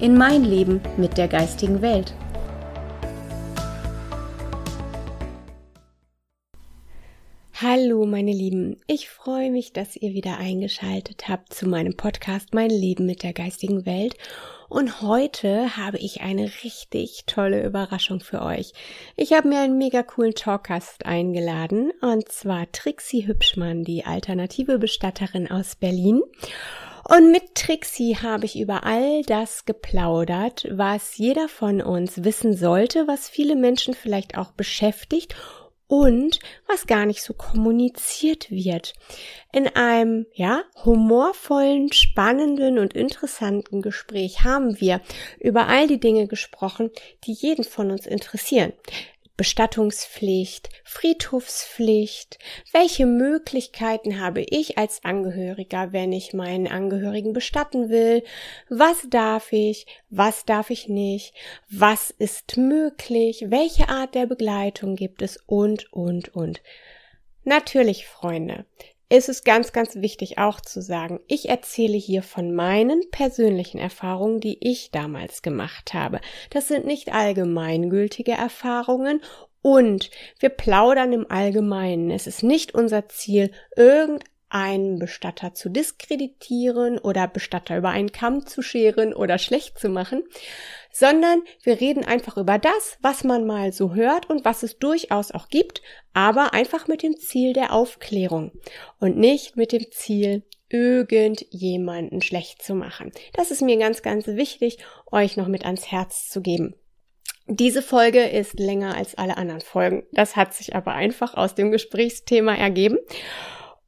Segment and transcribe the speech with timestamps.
[0.00, 2.14] in mein Leben mit der geistigen Welt.
[7.60, 12.70] Hallo meine Lieben, ich freue mich, dass ihr wieder eingeschaltet habt zu meinem Podcast Mein
[12.70, 14.16] Leben mit der geistigen Welt.
[14.68, 18.74] Und heute habe ich eine richtig tolle Überraschung für euch.
[19.16, 25.50] Ich habe mir einen mega coolen Talkgast eingeladen, und zwar Trixie Hübschmann, die alternative Bestatterin
[25.50, 26.22] aus Berlin.
[27.08, 33.08] Und mit Trixie habe ich über all das geplaudert, was jeder von uns wissen sollte,
[33.08, 35.34] was viele Menschen vielleicht auch beschäftigt
[35.86, 38.92] und was gar nicht so kommuniziert wird.
[39.52, 45.00] In einem, ja, humorvollen, spannenden und interessanten Gespräch haben wir
[45.40, 46.90] über all die Dinge gesprochen,
[47.24, 48.74] die jeden von uns interessieren.
[49.38, 52.40] Bestattungspflicht, Friedhofspflicht,
[52.72, 58.24] welche Möglichkeiten habe ich als Angehöriger, wenn ich meinen Angehörigen bestatten will,
[58.68, 61.34] was darf ich, was darf ich nicht,
[61.70, 65.36] was ist möglich, welche Art der Begleitung gibt es?
[65.46, 66.60] Und, und, und.
[67.44, 68.66] Natürlich, Freunde,
[69.10, 74.40] ist es ganz, ganz wichtig auch zu sagen, ich erzähle hier von meinen persönlichen Erfahrungen,
[74.40, 76.20] die ich damals gemacht habe.
[76.50, 79.22] Das sind nicht allgemeingültige Erfahrungen
[79.62, 82.10] und wir plaudern im Allgemeinen.
[82.10, 88.60] Es ist nicht unser Ziel, irgendeinen Bestatter zu diskreditieren oder Bestatter über einen Kamm zu
[88.60, 90.22] scheren oder schlecht zu machen,
[90.98, 95.30] sondern wir reden einfach über das, was man mal so hört und was es durchaus
[95.30, 95.80] auch gibt,
[96.12, 98.50] aber einfach mit dem Ziel der Aufklärung
[98.98, 103.12] und nicht mit dem Ziel, irgendjemanden schlecht zu machen.
[103.32, 104.78] Das ist mir ganz, ganz wichtig,
[105.10, 106.74] euch noch mit ans Herz zu geben.
[107.46, 110.02] Diese Folge ist länger als alle anderen Folgen.
[110.12, 112.98] Das hat sich aber einfach aus dem Gesprächsthema ergeben.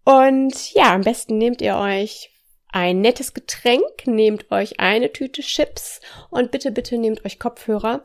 [0.04, 2.30] Und ja, am besten nehmt ihr euch
[2.72, 6.00] ein nettes Getränk, nehmt euch eine Tüte Chips
[6.30, 8.02] und bitte, bitte nehmt euch Kopfhörer.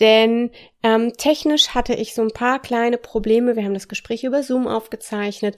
[0.00, 0.50] Denn
[0.82, 3.56] ähm, technisch hatte ich so ein paar kleine Probleme.
[3.56, 5.56] Wir haben das Gespräch über Zoom aufgezeichnet.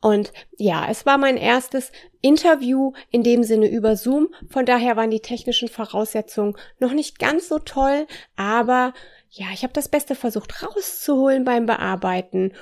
[0.00, 1.90] Und ja, es war mein erstes
[2.22, 4.28] Interview in dem Sinne über Zoom.
[4.48, 8.06] Von daher waren die technischen Voraussetzungen noch nicht ganz so toll.
[8.36, 8.94] Aber
[9.30, 12.52] ja, ich habe das Beste versucht rauszuholen beim Bearbeiten.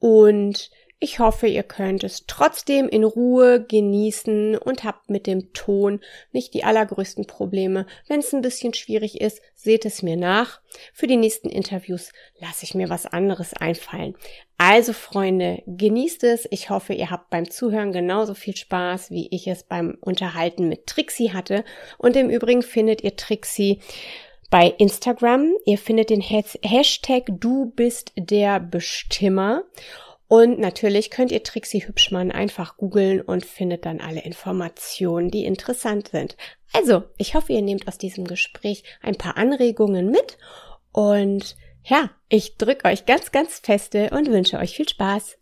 [0.00, 0.70] Und
[1.02, 6.54] ich hoffe, ihr könnt es trotzdem in Ruhe genießen und habt mit dem Ton nicht
[6.54, 7.86] die allergrößten Probleme.
[8.06, 10.60] Wenn es ein bisschen schwierig ist, seht es mir nach.
[10.92, 14.14] Für die nächsten Interviews lasse ich mir was anderes einfallen.
[14.58, 16.46] Also Freunde, genießt es.
[16.52, 20.86] Ich hoffe, ihr habt beim Zuhören genauso viel Spaß, wie ich es beim Unterhalten mit
[20.86, 21.64] Trixie hatte.
[21.98, 23.80] Und im Übrigen findet ihr Trixie
[24.50, 25.52] bei Instagram.
[25.66, 29.64] Ihr findet den Hashtag Du bist der Bestimmer.
[30.32, 36.08] Und natürlich könnt ihr Trixie Hübschmann einfach googeln und findet dann alle Informationen, die interessant
[36.08, 36.38] sind.
[36.72, 40.38] Also, ich hoffe, ihr nehmt aus diesem Gespräch ein paar Anregungen mit
[40.90, 41.54] und
[41.84, 45.36] ja, ich drücke euch ganz, ganz feste und wünsche euch viel Spaß.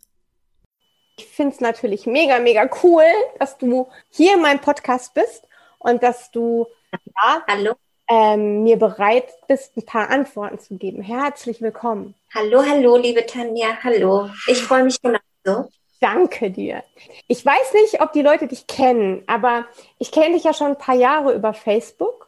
[1.17, 3.05] Ich finde es natürlich mega, mega cool,
[3.39, 5.47] dass du hier in meinem Podcast bist
[5.79, 7.75] und dass du ja, Hallo
[8.11, 11.01] ähm, mir bereit bist, ein paar Antworten zu geben.
[11.01, 12.13] Herzlich willkommen.
[12.35, 13.69] Hallo, hallo, liebe Tanja.
[13.81, 14.29] Hallo.
[14.47, 15.69] Ich freue mich genauso.
[16.01, 16.83] Danke dir.
[17.27, 19.65] Ich weiß nicht, ob die Leute dich kennen, aber
[19.97, 22.27] ich kenne dich ja schon ein paar Jahre über Facebook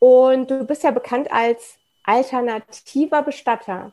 [0.00, 3.92] und du bist ja bekannt als alternativer Bestatter.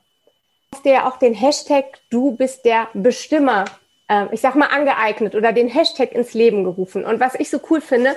[0.71, 3.65] Du hast dir ja auch den Hashtag Du bist der Bestimmer,
[4.09, 7.05] äh, ich sag mal, angeeignet oder den Hashtag ins Leben gerufen.
[7.05, 8.15] Und was ich so cool finde,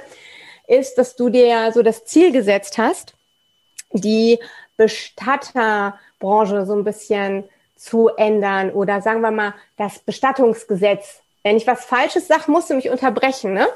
[0.70, 3.15] ist, dass du dir so das Ziel gesetzt hast,
[3.92, 4.39] die
[4.77, 11.22] Bestatterbranche so ein bisschen zu ändern oder sagen wir mal das Bestattungsgesetz.
[11.42, 13.66] Wenn ich was Falsches sage, musst du mich unterbrechen, ne?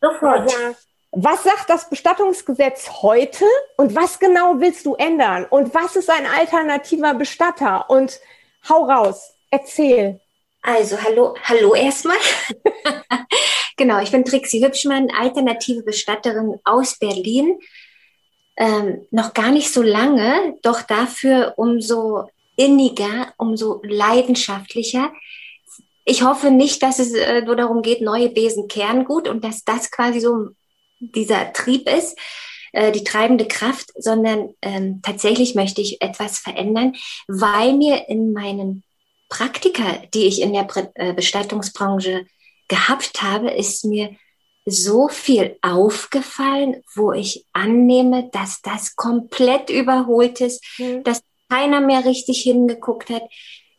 [0.00, 0.40] Sofort.
[0.40, 0.76] Also,
[1.10, 3.44] was sagt das Bestattungsgesetz heute
[3.76, 5.46] und was genau willst du ändern?
[5.48, 7.88] Und was ist ein alternativer Bestatter?
[7.88, 8.20] Und
[8.68, 10.20] hau raus, erzähl.
[10.62, 12.16] Also, hallo, hallo erstmal.
[13.76, 17.58] genau, ich bin Trixie Hübschmann, alternative Bestatterin aus Berlin.
[18.56, 25.12] Ähm, noch gar nicht so lange, doch dafür umso inniger, umso leidenschaftlicher.
[26.04, 29.64] Ich hoffe nicht, dass es äh, nur darum geht, neue Besen kehren gut und dass
[29.64, 30.48] das quasi so
[30.98, 32.18] dieser Trieb ist.
[32.72, 36.94] äh, die treibende Kraft, sondern ähm, tatsächlich möchte ich etwas verändern,
[37.26, 38.82] weil mir in meinen
[39.28, 42.26] Praktika, die ich in der äh, Bestattungsbranche
[42.68, 44.16] gehabt habe, ist mir
[44.64, 51.02] so viel aufgefallen, wo ich annehme, dass das komplett überholt ist, mhm.
[51.04, 53.22] dass keiner mehr richtig hingeguckt hat,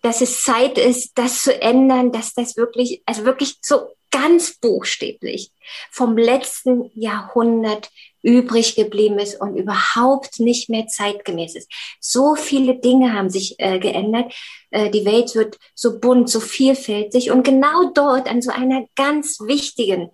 [0.01, 5.51] dass es Zeit ist, das zu ändern, dass das wirklich, also wirklich so ganz buchstäblich
[5.91, 7.89] vom letzten Jahrhundert
[8.21, 11.71] übrig geblieben ist und überhaupt nicht mehr zeitgemäß ist.
[11.99, 14.33] So viele Dinge haben sich äh, geändert.
[14.71, 19.39] Äh, die Welt wird so bunt, so vielfältig und genau dort an so einer ganz
[19.39, 20.11] wichtigen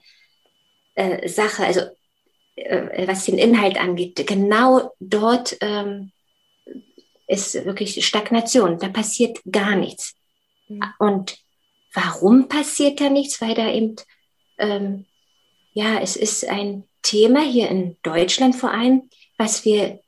[0.96, 1.82] äh, Sache, also
[2.56, 6.12] äh, was den Inhalt angeht, genau dort ähm,
[7.28, 8.80] ist wirklich Stagnation.
[8.80, 10.16] Da passiert gar nichts.
[10.68, 10.84] Mhm.
[11.00, 11.38] Und
[11.94, 13.42] warum passiert da nichts?
[13.42, 13.96] Weil da eben,
[14.58, 15.06] ähm,
[15.74, 20.00] ja, es ist ein Thema hier in Deutschland vor allem, was wir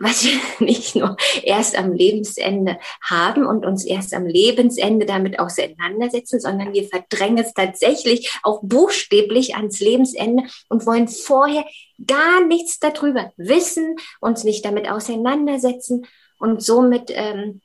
[0.00, 6.40] was wir nicht nur erst am Lebensende haben und uns erst am Lebensende damit auseinandersetzen,
[6.40, 11.64] sondern wir verdrängen es tatsächlich auch buchstäblich ans Lebensende und wollen vorher
[12.06, 16.06] gar nichts darüber wissen, uns nicht damit auseinandersetzen
[16.38, 17.60] und somit ähm,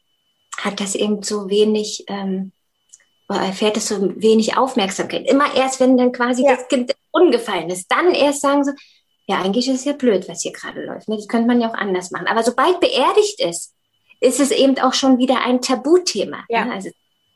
[0.58, 2.52] hat das eben so wenig, ähm,
[3.30, 5.28] erfährt es so wenig Aufmerksamkeit.
[5.28, 6.56] Immer erst, wenn dann quasi ja.
[6.56, 8.74] das Kind ungefallen ist, dann erst sagen sie,
[9.26, 11.08] ja, eigentlich ist es ja blöd, was hier gerade läuft.
[11.08, 11.16] Ne?
[11.16, 12.28] Das könnte man ja auch anders machen.
[12.28, 13.74] Aber sobald beerdigt ist,
[14.20, 16.44] ist es eben auch schon wieder ein Tabuthema.
[16.50, 16.66] Ja.
[16.66, 16.74] Ne?
[16.74, 16.90] Also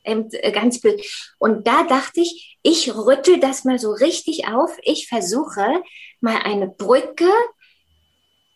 [0.03, 1.01] eben äh, ganz blöd.
[1.37, 4.77] Und da dachte ich, ich rüttel das mal so richtig auf.
[4.83, 5.81] Ich versuche
[6.19, 7.29] mal eine Brücke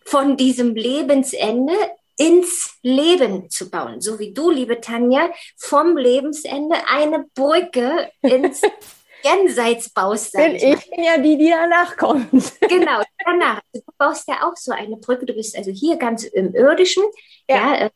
[0.04, 1.74] von diesem Lebensende
[2.18, 4.02] ins Leben zu bauen.
[4.02, 8.62] So wie du, liebe Tanja, vom Lebensende eine Brücke ins
[9.24, 10.34] jenseits baust.
[10.34, 12.32] Bin ich, bin ja die, die danach kommt.
[12.70, 13.62] Genau, danach.
[13.74, 15.26] Du baust ja auch so eine Brücke.
[15.26, 17.04] Du bist also hier ganz im Irdischen
[17.50, 17.56] ja.
[17.56, 17.90] ja äh,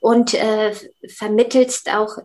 [0.00, 0.74] und äh,
[1.08, 2.18] vermittelst auch,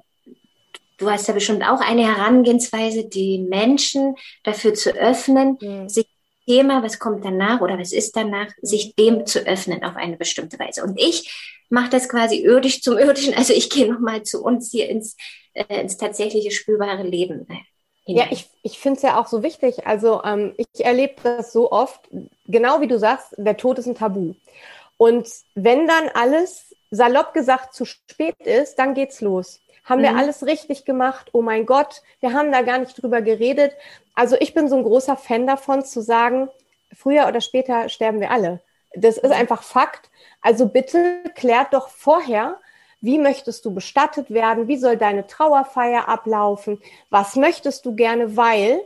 [0.98, 5.88] du hast ja bestimmt auch eine Herangehensweise, die Menschen dafür zu öffnen, mhm.
[5.88, 6.08] sich
[6.50, 10.58] Thema, was kommt danach oder was ist danach, sich dem zu öffnen auf eine bestimmte
[10.58, 10.84] Weise.
[10.84, 11.32] Und ich
[11.70, 13.36] mache das quasi irdisch zum irdischen.
[13.36, 15.16] Also ich gehe nochmal zu uns hier ins,
[15.54, 17.48] äh, ins tatsächliche spürbare Leben
[18.18, 19.86] ja, ich, ich finde es ja auch so wichtig.
[19.86, 22.02] Also ähm, ich erlebe das so oft,
[22.48, 24.34] genau wie du sagst, der Tod ist ein Tabu.
[24.98, 29.60] Und wenn dann alles salopp gesagt zu spät ist, dann geht's los.
[29.86, 30.04] Haben mhm.
[30.04, 31.30] wir alles richtig gemacht?
[31.34, 33.74] Oh mein Gott, wir haben da gar nicht drüber geredet.
[34.16, 36.50] Also ich bin so ein großer Fan davon zu sagen,
[36.94, 38.60] früher oder später sterben wir alle.
[38.94, 39.36] Das ist mhm.
[39.36, 40.10] einfach Fakt.
[40.42, 42.58] Also bitte klärt doch vorher,
[43.02, 44.68] wie möchtest du bestattet werden?
[44.68, 46.82] Wie soll deine Trauerfeier ablaufen?
[47.10, 48.36] Was möchtest du gerne?
[48.36, 48.82] Weil,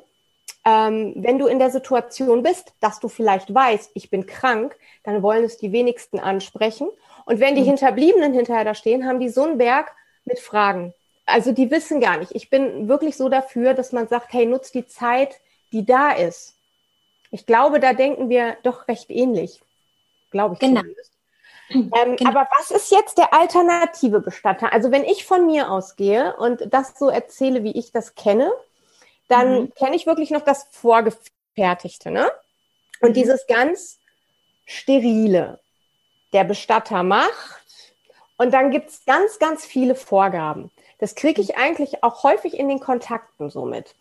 [0.66, 5.24] ähm, wenn du in der Situation bist, dass du vielleicht weißt, ich bin krank, dann
[5.24, 6.88] wollen es die wenigsten ansprechen.
[7.26, 7.68] Und wenn die mhm.
[7.68, 9.92] Hinterbliebenen hinterher da stehen, haben die so einen Berg
[10.26, 10.94] mit Fragen.
[11.26, 12.36] Also die wissen gar nicht.
[12.36, 15.40] Ich bin wirklich so dafür, dass man sagt, hey, nutz die Zeit,
[15.72, 16.56] die da ist.
[17.32, 19.62] Ich glaube, da denken wir doch recht ähnlich.
[20.30, 20.82] Glaube ich genau.
[20.82, 21.13] zumindest.
[21.74, 22.30] Ähm, genau.
[22.30, 24.72] Aber was ist jetzt der alternative Bestatter?
[24.74, 28.52] Also wenn ich von mir ausgehe und das so erzähle, wie ich das kenne,
[29.28, 29.74] dann mhm.
[29.74, 32.32] kenne ich wirklich noch das Vorgefertigte, ne?
[33.02, 33.14] Und mhm.
[33.14, 34.00] dieses ganz
[34.66, 35.60] sterile,
[36.32, 37.62] der Bestatter macht.
[38.38, 40.72] Und dann gibt es ganz, ganz viele Vorgaben.
[41.00, 43.96] Das kriege ich eigentlich auch häufig in den Kontakten so mit.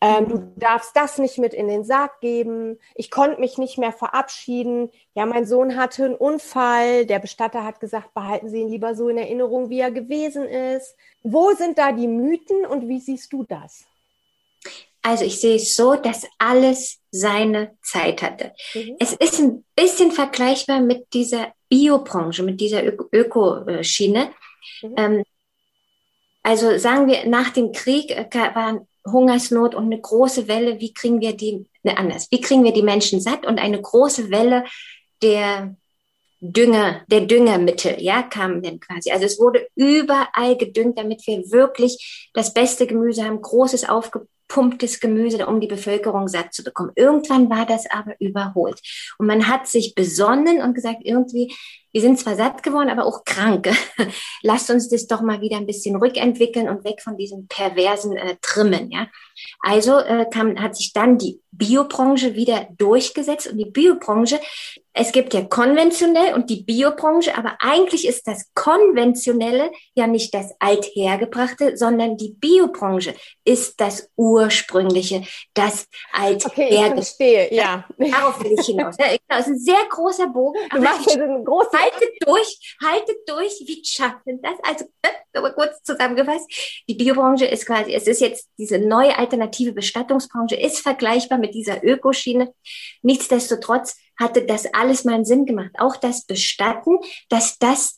[0.00, 2.78] Ähm, du darfst das nicht mit in den Sarg geben.
[2.94, 4.90] Ich konnte mich nicht mehr verabschieden.
[5.14, 7.04] Ja, mein Sohn hatte einen Unfall.
[7.04, 10.94] Der Bestatter hat gesagt, behalten Sie ihn lieber so in Erinnerung, wie er gewesen ist.
[11.22, 13.86] Wo sind da die Mythen und wie siehst du das?
[15.02, 18.52] Also ich sehe es so, dass alles seine Zeit hatte.
[18.74, 18.96] Mhm.
[19.00, 24.30] Es ist ein bisschen vergleichbar mit dieser Biobranche, mit dieser Ökoschiene.
[24.82, 24.94] Mhm.
[24.96, 25.24] Ähm,
[26.48, 31.20] also sagen wir, nach dem Krieg äh, waren Hungersnot und eine große Welle, wie kriegen
[31.20, 33.44] wir die, ne, anders, wie kriegen wir die Menschen satt?
[33.44, 34.64] Und eine große Welle
[35.20, 35.76] der
[36.40, 39.10] Dünger, der Düngermittel, ja, kam dann quasi.
[39.10, 43.86] Also es wurde überall gedüngt, damit wir wirklich das beste Gemüse haben, großes
[44.48, 46.92] aufgepumptes Gemüse, um die Bevölkerung satt zu bekommen.
[46.96, 48.80] Irgendwann war das aber überholt.
[49.18, 51.54] Und man hat sich besonnen und gesagt, irgendwie,
[51.92, 53.70] wir sind zwar satt geworden, aber auch krank.
[54.42, 58.36] Lasst uns das doch mal wieder ein bisschen rückentwickeln und weg von diesem perversen äh,
[58.42, 58.90] Trimmen.
[58.90, 59.08] Ja?
[59.60, 64.38] Also äh, kam, hat sich dann die Biobranche wieder durchgesetzt und die Biobranche,
[64.92, 70.52] es gibt ja konventionell und die Biobranche, aber eigentlich ist das konventionelle ja nicht das
[70.60, 73.14] althergebrachte, sondern die Biobranche
[73.44, 77.84] ist das Ur ursprüngliche, das alt okay, ich verstehe, ja.
[77.98, 78.96] Darauf will ich hinaus.
[78.96, 80.58] Genau, das ist ein sehr großer Bogen.
[80.70, 81.78] Du machst jetzt einen großen.
[81.78, 83.52] Haltet durch, haltet durch.
[83.66, 84.54] Wie schaffen das?
[84.62, 84.86] Also,
[85.34, 86.46] aber kurz zusammengefasst.
[86.88, 91.84] Die Biobranche ist quasi, es ist jetzt diese neue alternative Bestattungsbranche, ist vergleichbar mit dieser
[91.84, 92.52] Ökoschiene.
[93.02, 95.70] Nichtsdestotrotz hatte das alles mal einen Sinn gemacht.
[95.78, 97.96] Auch das Bestatten, dass das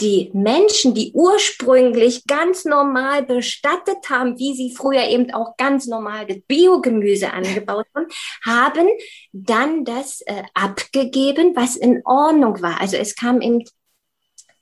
[0.00, 6.26] die Menschen, die ursprünglich ganz normal bestattet haben, wie sie früher eben auch ganz normal
[6.26, 8.06] das Biogemüse angebaut haben,
[8.44, 8.88] haben
[9.32, 12.80] dann das äh, abgegeben, was in Ordnung war.
[12.80, 13.64] Also es kam eben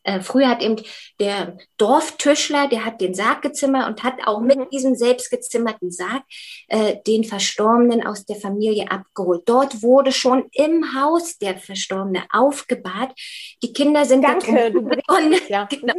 [0.05, 0.77] äh, früher hat eben
[1.19, 4.69] der Dorftischler, der hat den Sarg gezimmert und hat auch mit mhm.
[4.71, 6.23] diesem selbstgezimmerten Sarg
[6.69, 9.43] äh, den Verstorbenen aus der Familie abgeholt.
[9.47, 13.19] Dort wurde schon im Haus der Verstorbene aufgebahrt.
[13.63, 15.65] Die Kinder sind Danke, du begonnen, ja.
[15.71, 15.95] genau.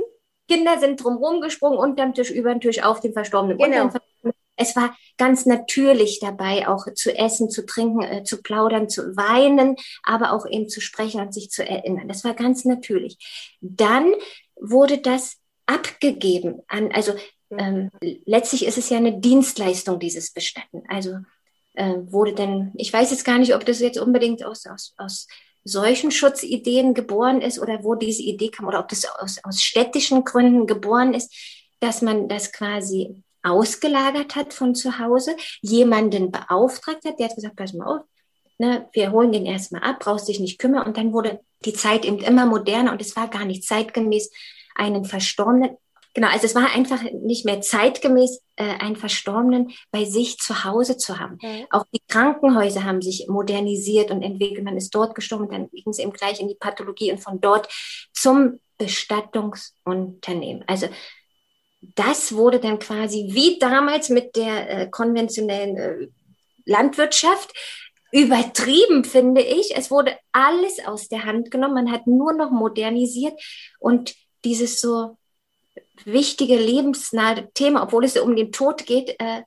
[0.48, 3.58] Kinder sind drumherum gesprungen, unterm Tisch, über den Tisch, auf den Verstorbenen.
[3.58, 3.90] Genau
[4.58, 9.76] es war ganz natürlich dabei, auch zu essen, zu trinken, äh, zu plaudern, zu weinen,
[10.04, 12.08] aber auch eben zu sprechen und sich zu erinnern.
[12.08, 13.18] Das war ganz natürlich.
[13.62, 14.14] Dann
[14.56, 17.14] wurde das abgegeben an, also
[17.52, 17.90] ähm,
[18.26, 20.84] letztlich ist es ja eine Dienstleistung, dieses Bestatten.
[20.88, 21.18] Also
[21.74, 25.28] äh, wurde denn, ich weiß jetzt gar nicht, ob das jetzt unbedingt aus, aus, aus
[25.64, 30.24] solchen Schutzideen geboren ist oder wo diese Idee kam oder ob das aus, aus städtischen
[30.24, 31.34] Gründen geboren ist,
[31.80, 37.56] dass man das quasi ausgelagert hat von zu Hause, jemanden beauftragt hat, der hat gesagt,
[37.56, 38.06] pass mal auf,
[38.58, 40.86] ne, wir holen den erstmal ab, brauchst dich nicht kümmern.
[40.86, 44.32] Und dann wurde die Zeit eben immer moderner und es war gar nicht zeitgemäß,
[44.76, 45.78] einen Verstorbenen,
[46.14, 50.98] genau, also es war einfach nicht mehr zeitgemäß, äh, einen Verstorbenen bei sich zu Hause
[50.98, 51.38] zu haben.
[51.42, 51.66] Mhm.
[51.70, 54.64] Auch die Krankenhäuser haben sich modernisiert und entwickelt.
[54.64, 57.70] Man ist dort gestorben, dann ging es eben gleich in die Pathologie und von dort
[58.14, 60.64] zum Bestattungsunternehmen.
[60.68, 60.88] Also
[61.96, 66.08] das wurde dann quasi wie damals mit der äh, konventionellen äh,
[66.66, 67.54] Landwirtschaft
[68.12, 69.76] übertrieben, finde ich.
[69.76, 71.74] Es wurde alles aus der Hand genommen.
[71.74, 73.40] Man hat nur noch modernisiert
[73.80, 75.18] und dieses so
[76.06, 79.42] wichtige, lebensnahe Thema, obwohl es um den Tod geht, äh,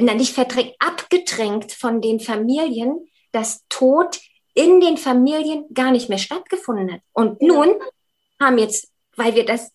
[0.00, 4.20] nicht verdrängt, abgedrängt von den Familien, dass Tod
[4.54, 7.00] in den Familien gar nicht mehr stattgefunden hat.
[7.12, 7.74] Und nun
[8.40, 9.72] haben jetzt, weil wir das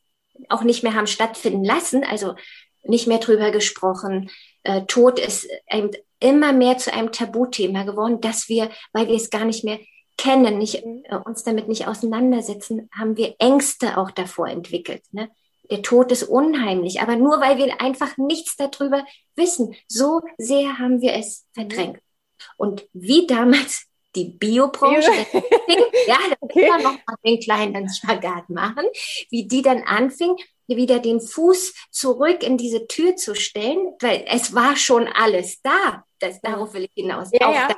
[0.50, 2.36] auch nicht mehr haben stattfinden lassen, also
[2.84, 4.30] nicht mehr drüber gesprochen.
[4.64, 9.30] Äh, Tod ist eben immer mehr zu einem Tabuthema geworden, dass wir, weil wir es
[9.30, 9.80] gar nicht mehr
[10.18, 15.04] kennen, nicht, äh, uns damit nicht auseinandersetzen, haben wir Ängste auch davor entwickelt.
[15.12, 15.30] Ne?
[15.70, 19.76] Der Tod ist unheimlich, aber nur weil wir einfach nichts darüber wissen.
[19.88, 22.00] So sehr haben wir es verdrängt.
[22.58, 25.12] Und wie damals die Biobranche,
[26.08, 26.70] ja, da okay.
[26.82, 28.86] noch mal den kleinen Spagat machen,
[29.30, 30.36] wie die dann anfing,
[30.68, 36.04] wieder den Fuß zurück in diese Tür zu stellen, weil es war schon alles da.
[36.20, 37.30] Das, darauf will ich hinaus.
[37.32, 37.68] Ja, auch ja.
[37.68, 37.78] Das,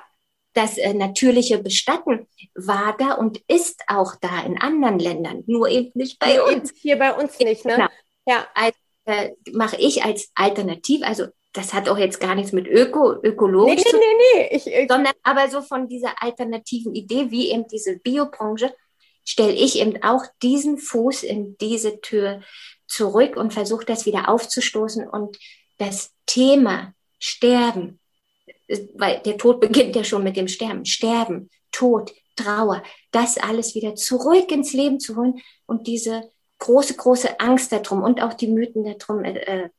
[0.54, 5.92] das äh, natürliche Bestatten war da und ist auch da in anderen Ländern, nur eben
[5.96, 6.72] nicht bei uns.
[6.75, 7.75] Hier bei uns nicht, ne?
[7.75, 7.88] Genau.
[8.25, 8.48] Ja.
[8.54, 8.75] Als,
[9.06, 13.83] äh, mache ich als Alternativ, also das hat auch jetzt gar nichts mit Öko, ökologisch
[13.85, 14.55] nee, nee, nee, nee.
[14.57, 18.74] Ich, ich, sondern aber so von dieser alternativen Idee, wie eben diese Biobranche,
[19.24, 22.41] stelle ich eben auch diesen Fuß in diese Tür
[22.88, 25.38] zurück und versuche das wieder aufzustoßen und
[25.77, 28.00] das Thema Sterben,
[28.93, 33.95] weil der Tod beginnt ja schon mit dem Sterben, Sterben, Tod, Trauer, das alles wieder
[33.95, 38.83] zurück ins Leben zu holen und diese große, große Angst darum und auch die Mythen
[38.97, 39.69] darum äh,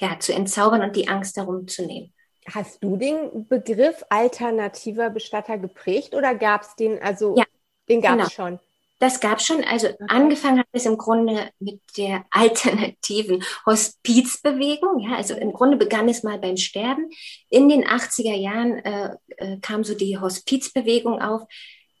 [0.00, 2.12] ja, zu entzaubern und die Angst darum zu nehmen.
[2.52, 7.44] Hast du den Begriff alternativer Bestatter geprägt oder gab es den, also ja,
[7.88, 8.50] den gab es genau.
[8.50, 8.60] schon?
[8.98, 9.62] Das gab schon.
[9.64, 10.04] Also okay.
[10.08, 15.00] angefangen hat es im Grunde mit der alternativen Hospizbewegung.
[15.00, 17.10] Ja, also im Grunde begann es mal beim Sterben.
[17.50, 21.42] In den 80er Jahren äh, äh, kam so die Hospizbewegung auf,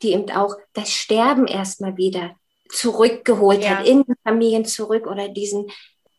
[0.02, 2.36] die eben auch das Sterben erstmal wieder
[2.68, 3.78] zurückgeholt ja.
[3.78, 5.70] hat, in Familien zurück oder diesen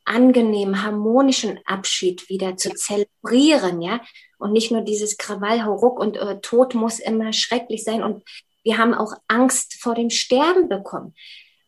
[0.07, 4.01] angenehmen, harmonischen Abschied wieder zu zelebrieren, ja.
[4.39, 8.03] Und nicht nur dieses Krawall, Hauruck und äh, Tod muss immer schrecklich sein.
[8.03, 8.23] Und
[8.63, 11.13] wir haben auch Angst vor dem Sterben bekommen.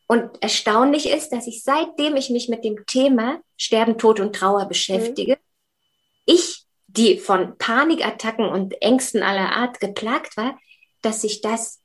[0.08, 4.66] Und erstaunlich ist, dass ich seitdem ich mich mit dem Thema Sterben, Tod und Trauer
[4.66, 5.38] beschäftige, mhm.
[6.26, 10.58] ich, die von Panikattacken und Ängsten aller Art geplagt war,
[11.02, 11.80] dass sich das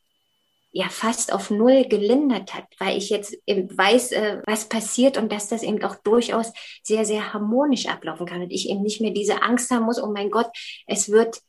[0.74, 5.30] ja fast auf null gelindert hat, weil ich jetzt eben weiß, äh, was passiert und
[5.30, 6.52] dass das eben auch durchaus
[6.82, 10.10] sehr, sehr harmonisch ablaufen kann und ich eben nicht mehr diese Angst haben muss, oh
[10.10, 10.48] mein Gott,
[10.88, 11.40] es wird,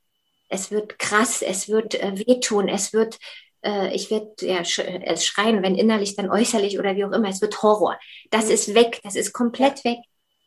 [0.47, 3.17] es wird krass, es wird äh, wehtun, es wird,
[3.63, 7.29] äh, ich werde ja, sch äh, schreien, wenn innerlich, dann äußerlich oder wie auch immer,
[7.29, 7.97] es wird Horror.
[8.29, 8.51] Das mhm.
[8.51, 9.97] ist weg, das ist komplett weg,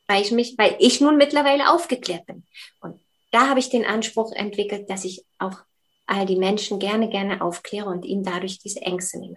[0.06, 2.46] weil ich mich, weil ich nun mittlerweile aufgeklärt bin.
[2.80, 3.00] Und
[3.32, 5.56] da habe ich den Anspruch entwickelt, dass ich auch
[6.08, 9.36] all die Menschen gerne, gerne aufkläre und ihnen dadurch diese Ängste nehme.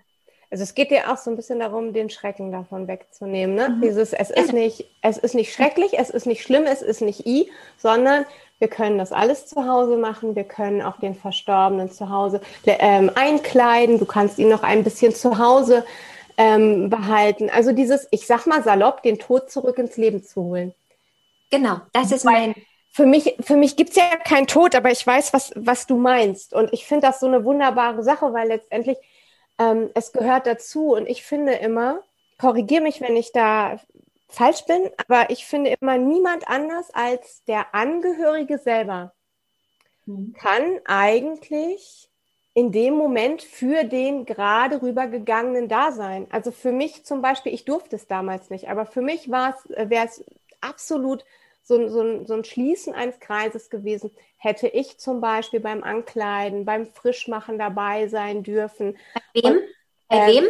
[0.49, 3.55] Also es geht dir auch so ein bisschen darum, den Schrecken davon wegzunehmen.
[3.55, 3.69] Ne?
[3.69, 3.81] Mhm.
[3.81, 7.25] Dieses, es ist nicht, es ist nicht schrecklich, es ist nicht schlimm, es ist nicht
[7.25, 8.25] i, sondern
[8.59, 10.35] wir können das alles zu Hause machen.
[10.35, 13.97] Wir können auch den Verstorbenen zu Hause ähm, einkleiden.
[13.97, 15.85] Du kannst ihn noch ein bisschen zu Hause
[16.37, 17.49] ähm, behalten.
[17.49, 20.73] Also dieses, ich sag mal salopp, den Tod zurück ins Leben zu holen.
[21.49, 22.55] Genau, das ist mein.
[22.91, 26.53] Für mich, für mich gibt's ja keinen Tod, aber ich weiß, was, was du meinst.
[26.53, 28.97] Und ich finde das so eine wunderbare Sache, weil letztendlich
[29.57, 30.93] ähm, es gehört dazu.
[30.93, 32.03] Und ich finde immer,
[32.37, 33.79] korrigiere mich, wenn ich da
[34.27, 39.13] falsch bin, aber ich finde immer niemand anders als der Angehörige selber
[40.05, 40.33] mhm.
[40.33, 42.09] kann eigentlich
[42.53, 46.27] in dem Moment für den gerade rübergegangenen da sein.
[46.31, 49.69] Also für mich zum Beispiel, ich durfte es damals nicht, aber für mich war es,
[49.71, 50.23] äh, wäre es
[50.59, 51.23] absolut
[51.63, 54.11] so, so, so ein Schließen eines Kreises gewesen.
[54.37, 58.97] Hätte ich zum Beispiel beim Ankleiden, beim Frischmachen dabei sein dürfen.
[59.13, 59.57] Bei wem?
[59.57, 59.63] Und,
[60.07, 60.45] Bei äh, wem?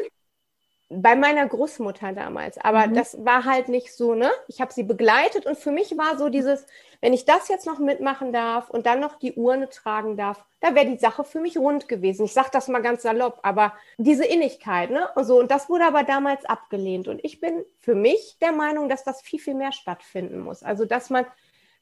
[0.94, 2.58] Bei meiner Großmutter damals.
[2.58, 2.96] Aber mhm.
[2.96, 4.30] das war halt nicht so, ne?
[4.48, 6.66] Ich habe sie begleitet und für mich war so dieses,
[7.00, 10.76] wenn ich das jetzt noch mitmachen darf und dann noch die Urne tragen darf, da
[10.76, 12.26] wäre die Sache für mich rund gewesen.
[12.26, 15.10] Ich sage das mal ganz salopp, aber diese Innigkeit, ne?
[15.16, 17.08] Und so, und das wurde aber damals abgelehnt.
[17.08, 20.62] Und ich bin für mich der Meinung, dass das viel, viel mehr stattfinden muss.
[20.62, 21.26] Also, dass man,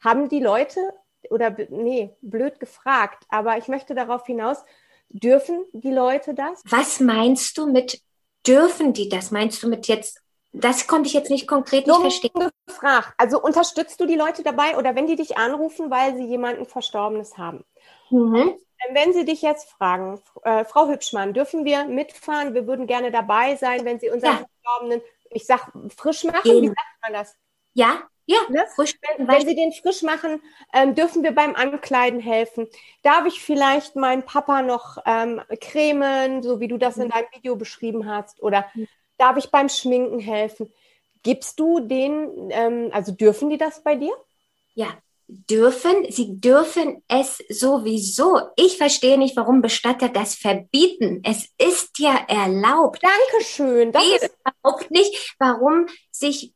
[0.01, 0.79] haben die Leute,
[1.29, 4.63] oder nee, blöd gefragt, aber ich möchte darauf hinaus,
[5.09, 6.61] dürfen die Leute das?
[6.65, 8.01] Was meinst du mit
[8.45, 9.31] dürfen die das?
[9.31, 12.31] Meinst du mit jetzt das konnte ich jetzt nicht konkret nicht verstehen.
[12.65, 13.13] Gefragt.
[13.17, 17.37] Also unterstützt du die Leute dabei oder wenn die dich anrufen, weil sie jemanden Verstorbenes
[17.37, 17.63] haben?
[18.09, 18.57] Mhm.
[18.91, 22.53] Wenn sie dich jetzt fragen, äh, Frau Hübschmann, dürfen wir mitfahren?
[22.53, 24.45] Wir würden gerne dabei sein, wenn Sie unseren ja.
[24.63, 26.41] Verstorbenen, ich sag, frisch machen.
[26.43, 26.63] Gehen.
[26.63, 27.35] Wie sagt man das?
[27.73, 28.65] Ja, ja, ne?
[28.75, 32.67] frisch wenn, wenn Sie den frisch machen, ähm, dürfen wir beim Ankleiden helfen.
[33.01, 37.09] Darf ich vielleicht meinen Papa noch ähm, cremen, so wie du das in mhm.
[37.09, 38.41] deinem Video beschrieben hast?
[38.43, 38.87] Oder mhm.
[39.17, 40.71] darf ich beim Schminken helfen?
[41.23, 44.13] Gibst du den, ähm, also dürfen die das bei dir?
[44.75, 44.89] Ja,
[45.27, 46.11] dürfen.
[46.11, 48.41] Sie dürfen es sowieso.
[48.55, 51.21] Ich verstehe nicht, warum Bestatter das verbieten.
[51.23, 53.01] Es ist ja erlaubt.
[53.01, 53.91] Dankeschön.
[53.91, 56.53] Das ist überhaupt nicht, warum sich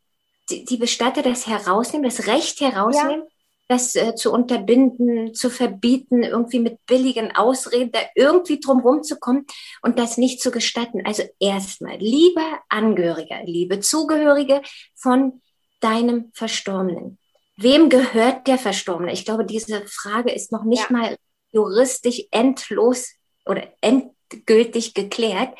[0.50, 3.28] die, die Bestatter das herausnehmen, das Recht herausnehmen, ja.
[3.68, 9.46] das äh, zu unterbinden, zu verbieten, irgendwie mit billigen Ausreden da irgendwie drumherum zu kommen
[9.82, 11.06] und das nicht zu gestatten.
[11.06, 14.62] Also erstmal, lieber Angehöriger, liebe Zugehörige
[14.96, 15.42] von
[15.80, 17.18] deinem Verstorbenen.
[17.56, 19.14] Wem gehört der Verstorbene?
[19.14, 20.98] Ich glaube, diese Frage ist noch nicht ja.
[20.98, 21.18] mal
[21.52, 23.12] juristisch endlos
[23.46, 25.58] oder endgültig geklärt.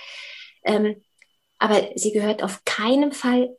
[0.64, 1.04] Ähm,
[1.60, 3.56] aber sie gehört auf keinen Fall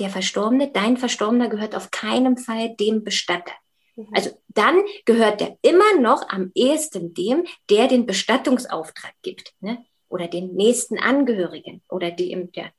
[0.00, 3.52] der Verstorbene, dein Verstorbener gehört auf keinen Fall dem Bestatter.
[3.96, 4.08] Mhm.
[4.12, 9.84] Also dann gehört der immer noch am ehesten dem, der den Bestattungsauftrag gibt, ne?
[10.08, 12.72] oder den nächsten Angehörigen oder die im der,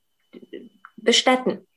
[0.97, 1.67] bestatten.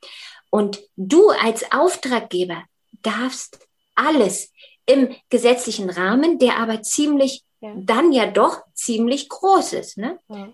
[0.50, 2.64] Und du als Auftraggeber
[3.02, 4.52] darfst alles
[4.86, 7.72] im gesetzlichen Rahmen, der aber ziemlich ja.
[7.76, 9.98] dann ja doch ziemlich groß ist.
[9.98, 10.18] Ne?
[10.28, 10.52] Ja.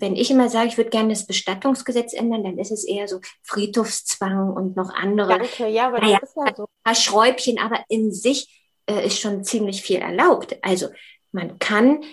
[0.00, 3.20] Wenn ich immer sage, ich würde gerne das Bestattungsgesetz ändern, dann ist es eher so
[3.42, 5.38] Friedhofszwang und noch andere.
[5.38, 6.62] Danke, ja, aber naja, das ist ja so.
[6.62, 10.56] Ein paar Schräubchen, aber in sich äh, ist schon ziemlich viel erlaubt.
[10.62, 10.88] Also
[11.32, 12.04] man kann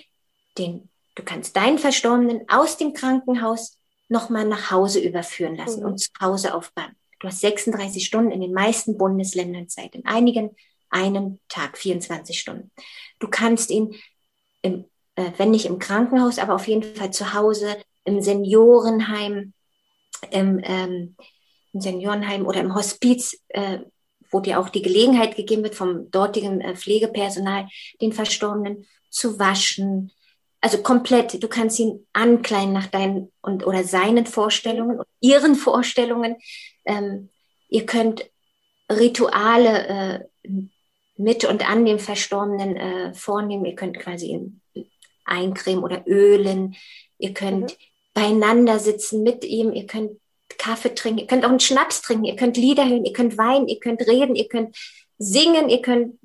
[0.58, 5.88] den, du kannst deinen Verstorbenen aus dem Krankenhaus nochmal nach Hause überführen lassen mhm.
[5.88, 6.96] und zu Hause aufbauen.
[7.20, 10.56] Du hast 36 Stunden in den meisten Bundesländern Zeit, in einigen
[10.90, 12.72] einen Tag, 24 Stunden.
[13.20, 13.96] Du kannst ihn
[14.62, 19.54] im äh, wenn nicht im Krankenhaus, aber auf jeden Fall zu Hause, im Seniorenheim,
[20.32, 21.16] im, ähm,
[21.74, 23.80] im Seniorenheim oder im Hospiz, äh,
[24.32, 27.68] wo dir auch die Gelegenheit gegeben wird vom dortigen äh, Pflegepersonal,
[28.02, 30.12] den Verstorbenen zu waschen.
[30.62, 36.38] Also komplett, du kannst ihn ankleiden nach deinen und oder seinen Vorstellungen und ihren Vorstellungen.
[36.86, 37.30] Ähm,
[37.70, 38.30] ihr könnt
[38.92, 40.50] Rituale äh,
[41.18, 43.66] mit und an dem Verstorbenen äh, vornehmen.
[43.66, 44.62] Ihr könnt quasi ihn
[45.26, 46.76] eincremen oder ölen.
[47.18, 47.78] Ihr könnt mhm.
[48.14, 49.74] beieinander sitzen mit ihm.
[49.74, 50.12] Ihr könnt
[50.58, 51.20] Kaffee trinken.
[51.20, 52.26] Ihr könnt auch einen Schnaps trinken.
[52.26, 53.06] Ihr könnt Lieder hören.
[53.06, 53.68] Ihr könnt weinen.
[53.68, 54.36] Ihr könnt reden.
[54.36, 54.78] Ihr könnt
[55.18, 55.70] singen.
[55.70, 56.16] Ihr könnt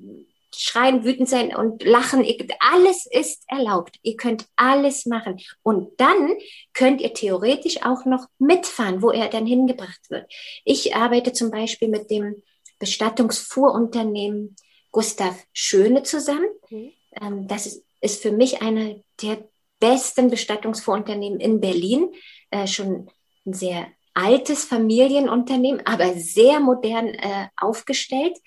[0.55, 2.23] schreien, wütend sein und lachen.
[2.23, 3.97] Ihr, alles ist erlaubt.
[4.03, 5.39] Ihr könnt alles machen.
[5.63, 6.33] Und dann
[6.73, 10.31] könnt ihr theoretisch auch noch mitfahren, wo er dann hingebracht wird.
[10.65, 12.41] Ich arbeite zum Beispiel mit dem
[12.79, 14.55] Bestattungsfuhrunternehmen
[14.91, 16.47] Gustav Schöne zusammen.
[16.69, 16.91] Mhm.
[17.21, 19.47] Ähm, das ist ist für mich eine der
[19.79, 22.13] besten Bestattungsvorunternehmen in Berlin.
[22.49, 23.09] Äh, schon
[23.45, 28.37] ein sehr altes Familienunternehmen, aber sehr modern äh, aufgestellt.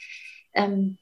[0.53, 0.99] Ähm,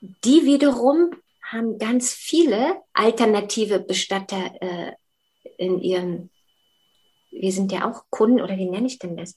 [0.00, 1.10] die wiederum
[1.42, 4.92] haben ganz viele alternative Bestatter äh,
[5.58, 6.30] in ihren,
[7.30, 9.36] wir sind ja auch Kunden, oder wie nenne ich denn das?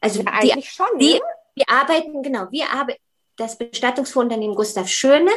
[0.00, 1.20] Also ja, die, schon, die, ne?
[1.54, 3.00] wir arbeiten, genau, wir arbeiten,
[3.36, 5.30] das Bestattungsunternehmen Gustav Schöne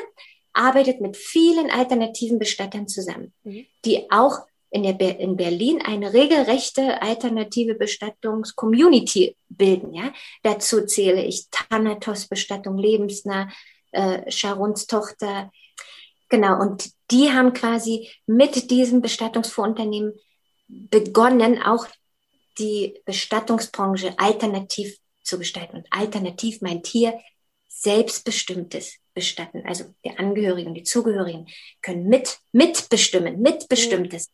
[0.58, 3.65] arbeitet mit vielen alternativen Bestattern zusammen, mhm.
[3.86, 4.39] die auch
[4.70, 9.93] in, der, in Berlin eine regelrechte alternative Bestattungs-Community bilden.
[9.93, 10.13] Ja?
[10.43, 13.50] Dazu zähle ich Thanatos-Bestattung, lebensnah,
[13.91, 15.52] äh, Sharons Tochter.
[16.30, 20.13] Genau, und die haben quasi mit diesem Bestattungsvorunternehmen
[20.67, 21.88] begonnen, auch
[22.58, 25.78] die Bestattungsbranche alternativ zu gestalten.
[25.78, 27.17] Und alternativ meint hier
[27.67, 29.64] selbstbestimmtes Bestatten.
[29.66, 31.48] Also die Angehörigen, die Zugehörigen
[31.82, 34.30] können mit, mitbestimmen, mitbestimmtes.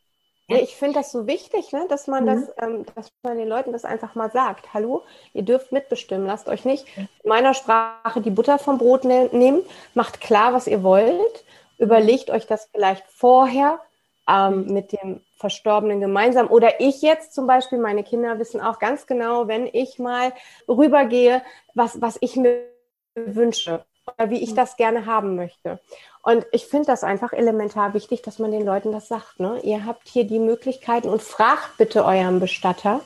[0.50, 2.28] Ja, ich finde das so wichtig, ne, dass man mhm.
[2.28, 4.74] das, ähm, dass man den Leuten das einfach mal sagt.
[4.74, 6.28] Hallo, ihr dürft mitbestimmen.
[6.28, 9.62] Lasst euch nicht in meiner Sprache die Butter vom Brot ne nehmen.
[9.94, 11.46] Macht klar, was ihr wollt.
[11.78, 13.80] Überlegt euch das vielleicht vorher
[14.28, 16.48] ähm, mit dem Verstorbenen gemeinsam.
[16.52, 20.34] Oder ich jetzt zum Beispiel, meine Kinder wissen auch ganz genau, wenn ich mal
[20.68, 21.42] rübergehe,
[21.74, 22.68] was, was ich mir
[23.16, 25.80] wünsche oder wie ich das gerne haben möchte.
[26.22, 29.40] Und ich finde das einfach elementar wichtig, dass man den Leuten das sagt.
[29.40, 29.60] Ne?
[29.64, 33.02] Ihr habt hier die Möglichkeiten und fragt bitte euren Bestatter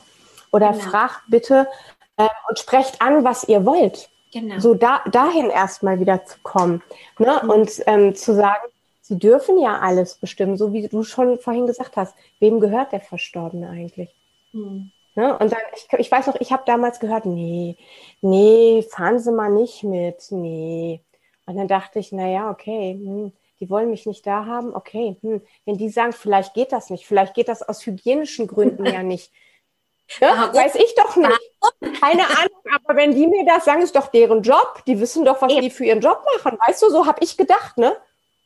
[0.52, 0.84] oder genau.
[0.84, 1.66] fragt bitte
[2.16, 4.08] äh, und sprecht an, was ihr wollt.
[4.32, 4.58] Genau.
[4.58, 6.82] So da, dahin erstmal wieder zu kommen
[7.18, 7.40] ne?
[7.42, 7.50] Mhm.
[7.50, 8.68] und ähm, zu sagen,
[9.00, 12.14] sie dürfen ja alles bestimmen, so wie du schon vorhin gesagt hast.
[12.38, 14.14] Wem gehört der Verstorbene eigentlich?
[14.52, 14.92] Mhm.
[15.18, 15.36] Ne?
[15.36, 17.76] Und dann, ich, ich weiß noch, ich habe damals gehört, nee,
[18.20, 21.02] nee, fahren Sie mal nicht mit, nee.
[21.44, 25.42] Und dann dachte ich, naja, okay, hm, die wollen mich nicht da haben, okay, hm,
[25.64, 29.32] wenn die sagen, vielleicht geht das nicht, vielleicht geht das aus hygienischen Gründen ja nicht.
[30.20, 32.00] Ja, weiß ich doch nicht.
[32.00, 34.84] Keine Ahnung, aber wenn die mir das sagen, ist doch deren Job.
[34.86, 35.60] Die wissen doch, was ja.
[35.60, 36.56] die für ihren Job machen.
[36.64, 37.96] Weißt du, so habe ich gedacht, ne?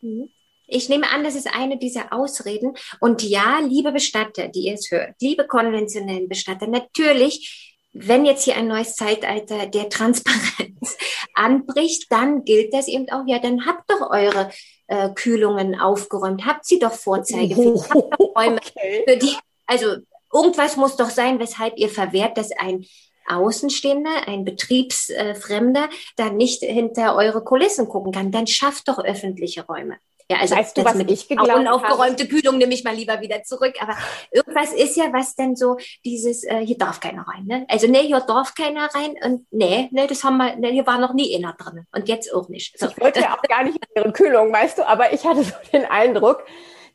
[0.01, 0.31] Mhm.
[0.73, 2.75] Ich nehme an, das ist eine dieser Ausreden.
[3.01, 8.57] Und ja, liebe Bestatter, die ihr es hört, liebe konventionellen Bestatter, natürlich wenn jetzt hier
[8.57, 10.97] ein neues Zeitalter der Transparenz
[11.35, 14.51] anbricht, dann gilt das eben auch, ja, dann habt doch eure
[14.87, 19.05] äh, Kühlungen aufgeräumt, habt sie doch Vorzeige, habt doch Räume okay.
[19.07, 19.35] für die,
[19.67, 19.97] also
[20.33, 22.87] irgendwas muss doch sein, weshalb ihr verwehrt, dass ein
[23.29, 28.33] Außenstehender, ein Betriebsfremder, da nicht hinter eure Kulissen gucken kann.
[28.33, 29.97] Dann schafft doch öffentliche Räume.
[30.33, 32.35] Ja, also weißt du, was ich geglaubt unaufgeräumte habe?
[32.35, 33.75] Kühlung nehme ich mal lieber wieder zurück.
[33.81, 33.97] Aber
[34.31, 37.45] irgendwas ist ja, was denn so dieses, äh, hier darf keiner rein.
[37.45, 37.67] Ne?
[37.69, 40.99] Also nee, hier darf keiner rein und nee, nee, das haben wir, nee, hier war
[40.99, 42.79] noch nie einer drin und jetzt auch nicht.
[42.79, 42.89] So.
[42.89, 45.53] Ich wollte ja auch gar nicht in ihre Kühlung, weißt du, aber ich hatte so
[45.73, 46.45] den Eindruck,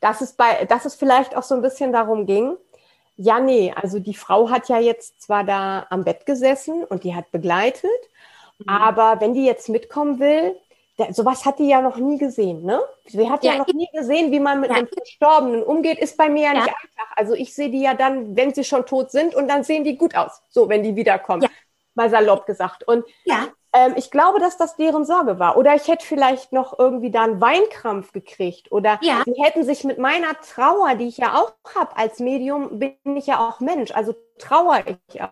[0.00, 2.56] dass es bei, dass es vielleicht auch so ein bisschen darum ging,
[3.14, 7.14] ja, nee, also die Frau hat ja jetzt zwar da am Bett gesessen und die
[7.14, 7.90] hat begleitet,
[8.58, 8.68] mhm.
[8.68, 10.56] aber wenn die jetzt mitkommen will,
[10.98, 12.80] der, sowas hat die ja noch nie gesehen, ne?
[13.06, 14.76] Sie hat ja, ja noch nie gesehen, wie man mit ja.
[14.76, 17.16] einem Verstorbenen umgeht, ist bei mir ja, ja, nicht einfach.
[17.16, 19.96] Also ich sehe die ja dann, wenn sie schon tot sind und dann sehen die
[19.96, 21.42] gut aus, so wenn die wiederkommen.
[21.42, 21.48] Ja.
[21.94, 22.86] Mal salopp gesagt.
[22.86, 23.48] Und ja.
[23.72, 25.56] ähm, ich glaube, dass das deren Sorge war.
[25.56, 28.70] Oder ich hätte vielleicht noch irgendwie da einen Weinkrampf gekriegt.
[28.70, 29.22] Oder ja.
[29.24, 33.26] sie hätten sich mit meiner Trauer, die ich ja auch habe als Medium, bin ich
[33.26, 33.90] ja auch Mensch.
[33.90, 35.30] Also trauere ich auch.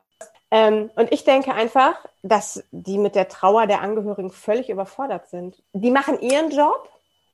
[0.50, 5.62] Ähm, und ich denke einfach, dass die mit der Trauer der Angehörigen völlig überfordert sind.
[5.72, 6.88] Die machen ihren Job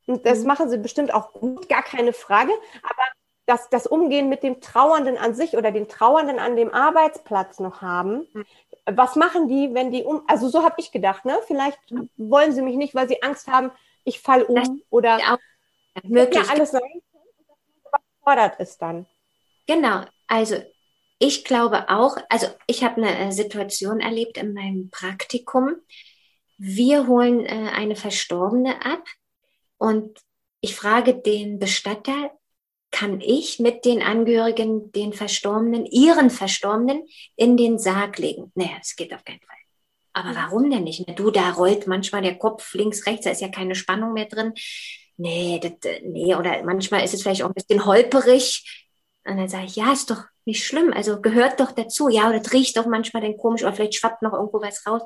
[0.07, 0.47] und das mhm.
[0.47, 2.53] machen sie bestimmt auch gut, gar keine Frage.
[2.83, 3.03] Aber
[3.47, 7.83] das, das Umgehen mit dem Trauernden an sich oder den Trauernden an dem Arbeitsplatz noch
[7.83, 8.47] haben, mhm.
[8.87, 11.39] was machen die, wenn die um, also so habe ich gedacht, ne?
[11.47, 12.09] Vielleicht mhm.
[12.17, 13.71] wollen sie mich nicht, weil sie Angst haben,
[14.05, 15.39] ich fall um das oder ja,
[16.03, 16.45] möglich.
[16.45, 17.03] ja alles sein,
[17.87, 19.07] überfordert ist dann.
[19.67, 20.57] Genau, also
[21.23, 25.77] ich glaube auch, also ich habe eine äh, Situation erlebt in meinem Praktikum.
[26.59, 29.05] Wir holen äh, eine Verstorbene ab
[29.79, 30.19] und
[30.61, 32.33] ich frage den Bestatter,
[32.91, 37.05] kann ich mit den Angehörigen den Verstorbenen, ihren Verstorbenen
[37.37, 38.51] in den Sarg legen?
[38.57, 39.57] Naja, das geht auf keinen Fall.
[40.13, 41.05] Aber warum denn nicht?
[41.19, 44.55] Du, da rollt manchmal der Kopf links, rechts, da ist ja keine Spannung mehr drin.
[45.17, 48.82] Nee, das, äh, nee, oder manchmal ist es vielleicht auch ein bisschen holperig.
[49.25, 50.93] Und dann sage ich, ja, ist doch nicht schlimm.
[50.93, 52.09] Also gehört doch dazu.
[52.09, 55.03] Ja, oder das riecht doch manchmal dann komisch oder vielleicht schwappt noch irgendwo was raus.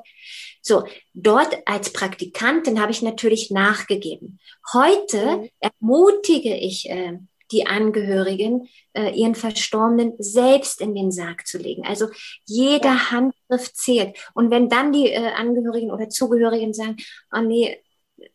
[0.61, 4.39] So, dort als Praktikantin habe ich natürlich nachgegeben.
[4.73, 5.49] Heute mhm.
[5.59, 7.19] ermutige ich äh,
[7.51, 11.85] die Angehörigen, äh, ihren Verstorbenen selbst in den Sarg zu legen.
[11.85, 12.07] Also
[12.45, 13.11] jeder ja.
[13.11, 14.17] Handgriff zählt.
[14.33, 16.97] Und wenn dann die äh, Angehörigen oder Zugehörigen sagen,
[17.33, 17.79] oh nee,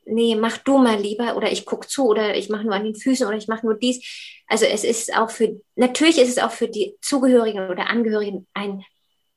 [0.05, 2.95] nee, mach du mal lieber oder ich guck zu oder ich mache nur an den
[2.95, 4.43] Füßen oder ich mache nur dies.
[4.47, 8.85] Also es ist auch für, natürlich ist es auch für die Zugehörigen oder Angehörigen ein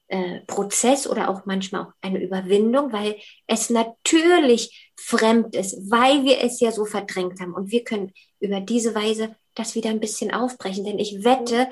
[0.08, 6.42] äh, Prozess oder auch manchmal auch eine Überwindung, weil es natürlich fremd ist, weil wir
[6.42, 7.54] es ja so verdrängt haben.
[7.54, 10.86] Und wir können über diese Weise das wieder ein bisschen aufbrechen.
[10.86, 11.70] Denn ich wette,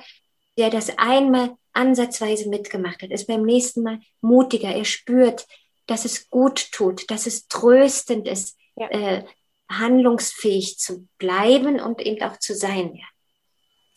[0.57, 4.69] der das einmal ansatzweise mitgemacht hat, ist beim nächsten Mal mutiger.
[4.69, 5.45] Er spürt,
[5.85, 8.89] dass es gut tut, dass es tröstend ist, ja.
[8.89, 9.23] äh,
[9.69, 12.95] handlungsfähig zu bleiben und eben auch zu sein.
[12.95, 13.05] Ja.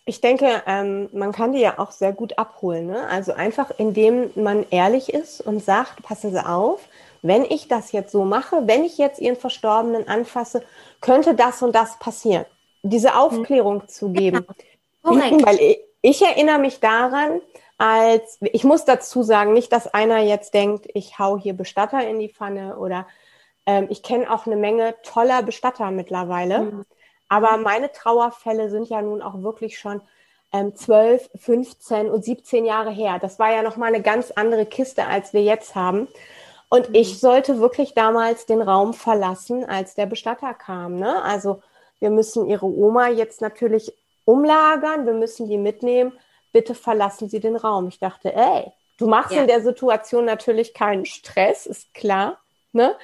[0.09, 2.87] Ich denke, ähm, man kann die ja auch sehr gut abholen.
[2.87, 3.09] Ne?
[3.09, 6.89] Also einfach, indem man ehrlich ist und sagt, passen Sie auf,
[7.23, 10.63] wenn ich das jetzt so mache, wenn ich jetzt Ihren Verstorbenen anfasse,
[11.01, 12.47] könnte das und das passieren.
[12.83, 13.17] Diese mhm.
[13.17, 13.89] Aufklärung mhm.
[13.89, 14.47] zu geben.
[15.05, 17.41] Ja, Weil ich, ich erinnere mich daran,
[17.79, 22.19] als, ich muss dazu sagen, nicht, dass einer jetzt denkt, ich hau hier Bestatter in
[22.19, 23.07] die Pfanne oder
[23.67, 26.61] ähm, ich kenne auch eine Menge toller Bestatter mittlerweile.
[26.61, 26.85] Mhm.
[27.29, 30.01] Aber meine Trauerfälle sind ja nun auch wirklich schon
[30.53, 33.19] ähm, 12, 15 und 17 Jahre her.
[33.21, 36.09] Das war ja nochmal eine ganz andere Kiste, als wir jetzt haben.
[36.69, 36.95] Und mhm.
[36.95, 40.97] ich sollte wirklich damals den Raum verlassen, als der Bestatter kam.
[40.97, 41.23] Ne?
[41.23, 41.61] Also
[41.99, 43.93] wir müssen ihre Oma jetzt natürlich
[44.25, 46.13] umlagern, wir müssen die mitnehmen.
[46.53, 47.89] Bitte verlassen Sie den Raum.
[47.89, 49.43] Ich dachte, ey, du machst ja.
[49.43, 52.39] in der Situation natürlich keinen Stress, ist klar.
[52.73, 52.95] Ne?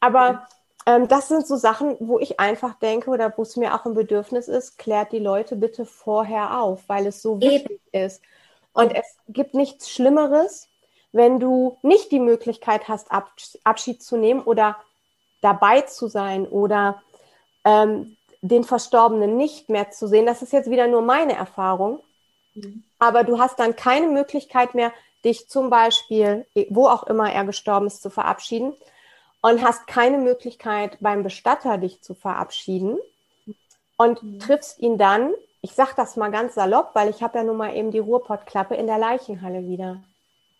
[0.00, 0.46] Aber
[0.86, 3.94] ähm, das sind so Sachen, wo ich einfach denke oder wo es mir auch ein
[3.94, 8.06] Bedürfnis ist, klärt die Leute bitte vorher auf, weil es so wichtig Eben.
[8.06, 8.22] ist.
[8.72, 10.68] Und es gibt nichts Schlimmeres,
[11.10, 13.10] wenn du nicht die Möglichkeit hast,
[13.64, 14.76] Abschied zu nehmen oder
[15.40, 17.02] dabei zu sein oder
[17.64, 20.26] ähm, den Verstorbenen nicht mehr zu sehen.
[20.26, 22.00] Das ist jetzt wieder nur meine Erfahrung.
[22.54, 22.84] Mhm.
[22.98, 24.92] Aber du hast dann keine Möglichkeit mehr,
[25.24, 28.74] dich zum Beispiel, wo auch immer er gestorben ist, zu verabschieden
[29.40, 32.98] und hast keine Möglichkeit beim Bestatter dich zu verabschieden
[33.96, 34.38] und mhm.
[34.38, 37.74] triffst ihn dann, ich sage das mal ganz salopp, weil ich habe ja nun mal
[37.74, 40.02] eben die Ruhrpottklappe in der Leichenhalle wieder.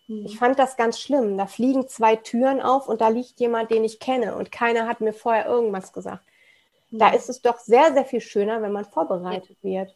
[0.08, 0.26] Mhm.
[0.26, 1.36] Ich fand das ganz schlimm.
[1.36, 5.00] Da fliegen zwei Türen auf und da liegt jemand, den ich kenne und keiner hat
[5.00, 6.24] mir vorher irgendwas gesagt.
[6.90, 6.98] Mhm.
[6.98, 9.70] Da ist es doch sehr, sehr viel schöner, wenn man vorbereitet ja.
[9.70, 9.94] wird.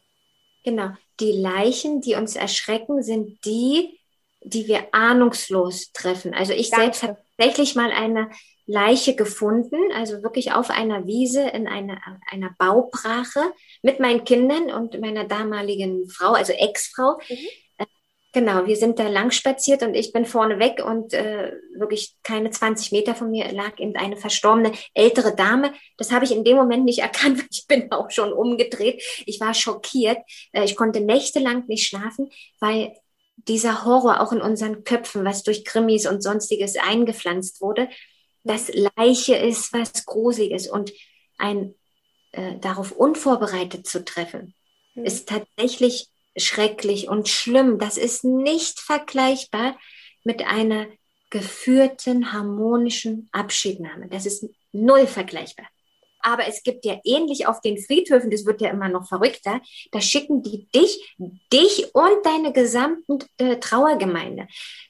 [0.64, 0.90] Genau.
[1.20, 3.98] Die Leichen, die uns erschrecken, sind die,
[4.42, 6.34] die wir ahnungslos treffen.
[6.34, 6.84] Also ich Danke.
[6.84, 8.30] selbst habe tatsächlich mal eine
[8.70, 13.40] Leiche gefunden, also wirklich auf einer Wiese in einer, einer Baubrache
[13.82, 17.18] mit meinen Kindern und meiner damaligen Frau, also Ex-Frau.
[17.28, 17.36] Mhm.
[17.78, 17.86] Äh,
[18.32, 22.50] genau, wir sind da lang spaziert und ich bin vorne weg und äh, wirklich keine
[22.50, 25.72] 20 Meter von mir lag eben eine verstorbene ältere Dame.
[25.96, 29.02] Das habe ich in dem Moment nicht erkannt, ich bin auch schon umgedreht.
[29.26, 30.18] Ich war schockiert.
[30.52, 32.30] Äh, ich konnte nächtelang nicht schlafen,
[32.60, 32.94] weil
[33.48, 37.88] dieser Horror auch in unseren Köpfen, was durch Krimis und sonstiges eingepflanzt wurde,
[38.44, 40.92] das Leiche ist was Gruseliges und
[41.38, 41.74] ein
[42.32, 44.54] äh, darauf unvorbereitet zu treffen,
[44.94, 45.04] mhm.
[45.04, 47.78] ist tatsächlich schrecklich und schlimm.
[47.78, 49.76] Das ist nicht vergleichbar
[50.24, 50.86] mit einer
[51.30, 54.08] geführten, harmonischen Abschiednahme.
[54.08, 55.66] Das ist null vergleichbar.
[56.22, 60.00] Aber es gibt ja ähnlich auf den Friedhöfen, das wird ja immer noch verrückter, da
[60.00, 61.16] schicken die dich,
[61.52, 64.46] dich und deine gesamte äh, Trauergemeinde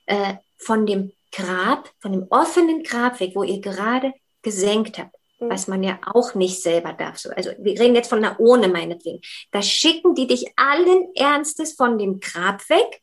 [0.07, 4.13] äh, von dem Grab, von dem offenen Grab weg, wo ihr gerade
[4.43, 5.51] gesenkt habt, mhm.
[5.51, 7.19] was man ja auch nicht selber darf.
[7.19, 9.21] So, also wir reden jetzt von einer Urne meinetwegen.
[9.51, 13.01] Da schicken die dich allen Ernstes von dem Grab weg,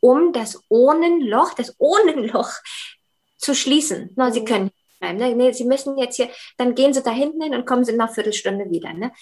[0.00, 2.50] um das Ohnenloch, das Ohnenloch
[3.36, 4.10] zu schließen.
[4.16, 4.44] No, sie mhm.
[4.44, 5.18] können bleiben.
[5.18, 5.34] Ne?
[5.34, 8.06] Nee, sie müssen jetzt hier, dann gehen sie da hinten hin und kommen sie nach
[8.06, 8.92] einer Viertelstunde wieder.
[8.92, 9.12] Ne?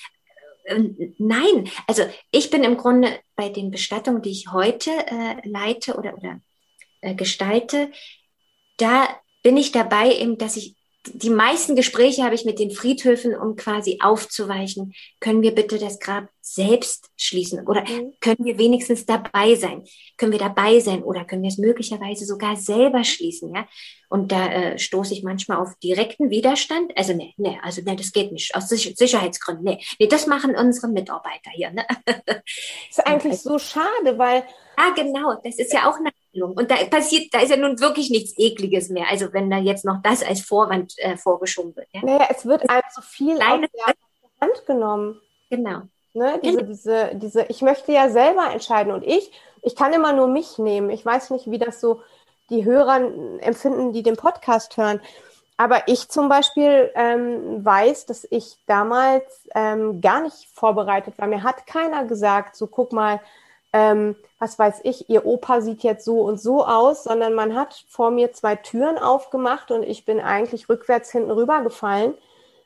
[0.67, 5.97] Ähm, nein, also ich bin im Grunde bei den Bestattungen, die ich heute äh, leite
[5.97, 6.41] oder, oder
[7.01, 7.91] äh, gestalte,
[8.77, 9.09] da
[9.43, 10.77] bin ich dabei, eben, dass ich
[11.15, 14.95] die meisten Gespräche habe ich mit den Friedhöfen, um quasi aufzuweichen.
[15.21, 17.67] Können wir bitte das Grab selbst schließen?
[17.67, 18.15] Oder mhm.
[18.21, 19.85] können wir wenigstens dabei sein?
[20.17, 21.03] Können wir dabei sein?
[21.03, 23.55] Oder können wir es möglicherweise sogar selber schließen?
[23.55, 23.67] Ja?
[24.09, 26.93] Und da äh, stoße ich manchmal auf direkten Widerstand.
[26.97, 28.55] Also, nee, nee, also, nee, das geht nicht.
[28.55, 29.65] Aus Sicherheitsgründen.
[29.65, 31.71] Nee, nee, das machen unsere Mitarbeiter hier.
[31.71, 31.87] Ne?
[32.05, 32.43] Das
[32.91, 34.45] ist eigentlich so schade, weil.
[34.77, 35.41] Ah, genau.
[35.43, 36.53] Das ist ja auch eine Handlung.
[36.57, 39.07] Und da passiert, da ist ja nun wirklich nichts Ekliges mehr.
[39.11, 41.88] Also wenn da jetzt noch das als Vorwand äh, vorgeschoben wird.
[41.92, 42.01] Ja?
[42.05, 43.94] Naja, es wird einem so viel aus der
[44.40, 45.20] Hand genommen.
[45.51, 45.83] Genau.
[46.14, 46.40] Ne?
[46.42, 46.68] Diese, genau.
[46.68, 49.31] diese, diese, ich möchte ja selber entscheiden und ich,
[49.62, 50.90] ich kann immer nur mich nehmen.
[50.90, 52.01] Ich weiß nicht, wie das so
[52.51, 53.01] die Hörer
[53.40, 55.01] empfinden, die den Podcast hören.
[55.59, 61.27] Aber ich zum Beispiel ähm, weiß, dass ich damals ähm, gar nicht vorbereitet war.
[61.27, 63.20] Mir hat keiner gesagt, so guck mal,
[63.77, 67.85] ähm, was weiß ich, ihr Opa sieht jetzt so und so aus, sondern man hat
[67.89, 72.15] vor mir zwei Türen aufgemacht und ich bin eigentlich rückwärts hinten rübergefallen,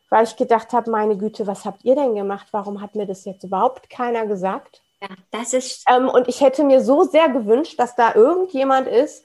[0.08, 2.46] weil ich gedacht habe, meine Güte, was habt ihr denn gemacht?
[2.52, 4.82] Warum hat mir das jetzt überhaupt keiner gesagt?
[5.00, 5.84] Ja, das ist.
[5.90, 9.24] Ähm, und ich hätte mir so sehr gewünscht, dass da irgendjemand ist,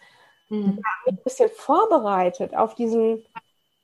[0.50, 0.82] mhm.
[1.06, 3.24] ein bisschen vorbereitet auf diesen,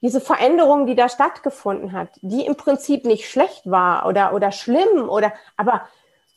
[0.02, 5.08] diese Veränderung, die da stattgefunden hat, die im Prinzip nicht schlecht war oder, oder schlimm
[5.08, 5.88] oder, aber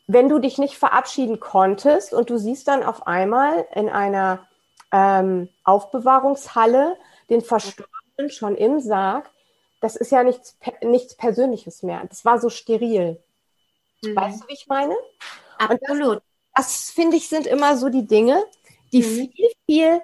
[0.07, 4.47] wenn du dich nicht verabschieden konntest und du siehst dann auf einmal in einer
[4.93, 6.97] ähm, Aufbewahrungshalle
[7.31, 9.31] den Verstorbenen schon im Sarg,
[9.81, 12.03] das ist ja nichts, nichts Persönliches mehr.
[12.09, 13.23] Das war so steril.
[14.03, 14.17] Mhm.
[14.17, 14.95] Weißt du, wie ich meine?
[15.59, 16.17] Absolut.
[16.17, 16.23] Und
[16.55, 18.43] das, das finde ich, sind immer so die Dinge,
[18.93, 19.31] die mhm.
[19.33, 20.03] viel, viel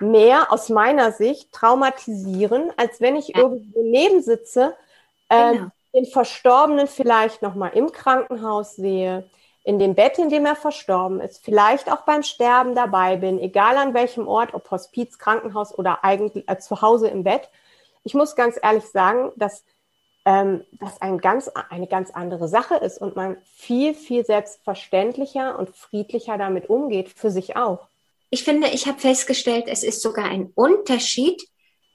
[0.00, 3.38] mehr aus meiner Sicht traumatisieren, als wenn ich ja.
[3.38, 4.74] irgendwo nebensitze,
[5.28, 5.70] äh, genau.
[5.94, 9.28] Den Verstorbenen vielleicht nochmal im Krankenhaus sehe,
[9.62, 13.76] in dem Bett, in dem er verstorben ist, vielleicht auch beim Sterben dabei bin, egal
[13.76, 17.48] an welchem Ort, ob Hospiz, Krankenhaus oder eigentlich äh, zu Hause im Bett.
[18.02, 19.64] Ich muss ganz ehrlich sagen, dass
[20.24, 25.76] ähm, das ein ganz, eine ganz andere Sache ist und man viel, viel selbstverständlicher und
[25.76, 27.86] friedlicher damit umgeht, für sich auch.
[28.30, 31.42] Ich finde, ich habe festgestellt, es ist sogar ein Unterschied,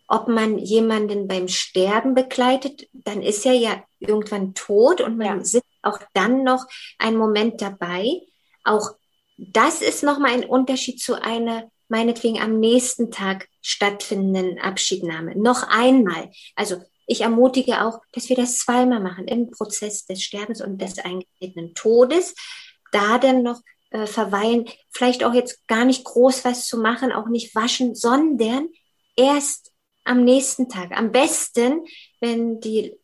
[0.07, 5.43] ob man jemanden beim Sterben begleitet, dann ist er ja irgendwann tot und man ja.
[5.43, 6.65] sitzt auch dann noch
[6.99, 8.21] einen Moment dabei.
[8.63, 8.91] Auch
[9.37, 15.35] das ist nochmal ein Unterschied zu einer meinetwegen am nächsten Tag stattfindenden Abschiednahme.
[15.35, 16.31] Noch einmal.
[16.55, 20.97] Also ich ermutige auch, dass wir das zweimal machen im Prozess des Sterbens und des
[20.99, 22.33] eingetretenen Todes.
[22.91, 27.27] Da dann noch äh, verweilen, vielleicht auch jetzt gar nicht groß was zu machen, auch
[27.27, 28.69] nicht waschen, sondern
[29.15, 29.71] erst
[30.05, 30.91] am nächsten Tag.
[30.97, 31.85] Am besten,
[32.21, 32.95] wenn die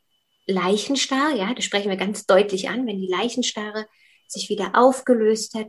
[0.47, 3.87] Leichenstarre, ja, das sprechen wir ganz deutlich an, wenn die Leichenstarre
[4.27, 5.67] sich wieder aufgelöst hat,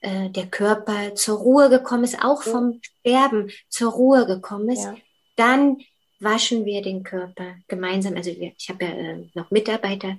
[0.00, 4.96] äh, der Körper zur Ruhe gekommen ist, auch vom Sterben zur Ruhe gekommen ist, ja.
[5.36, 5.78] dann
[6.20, 8.14] waschen wir den Körper gemeinsam.
[8.16, 10.18] Also wir, ich habe ja äh, noch Mitarbeiter,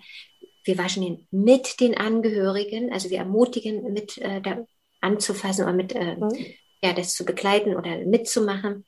[0.63, 4.65] wir waschen ihn mit den Angehörigen, also wir ermutigen mit äh, da
[5.02, 6.34] anzufassen oder mit äh, mhm.
[6.82, 8.86] ja das zu begleiten oder mitzumachen.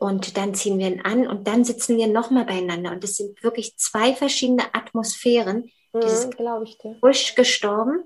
[0.00, 2.90] Und dann ziehen wir ihn an und dann sitzen wir nochmal beieinander.
[2.90, 5.70] Und es sind wirklich zwei verschiedene Atmosphären.
[5.92, 6.96] Mhm, Dieses glaube ich dir.
[7.00, 8.04] Frisch gestorben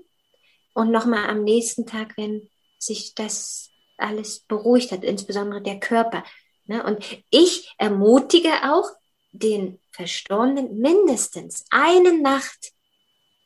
[0.73, 6.25] und nochmal am nächsten Tag, wenn sich das alles beruhigt hat, insbesondere der Körper.
[6.65, 6.83] Ne?
[6.83, 8.89] Und ich ermutige auch
[9.31, 12.73] den Verstorbenen mindestens eine Nacht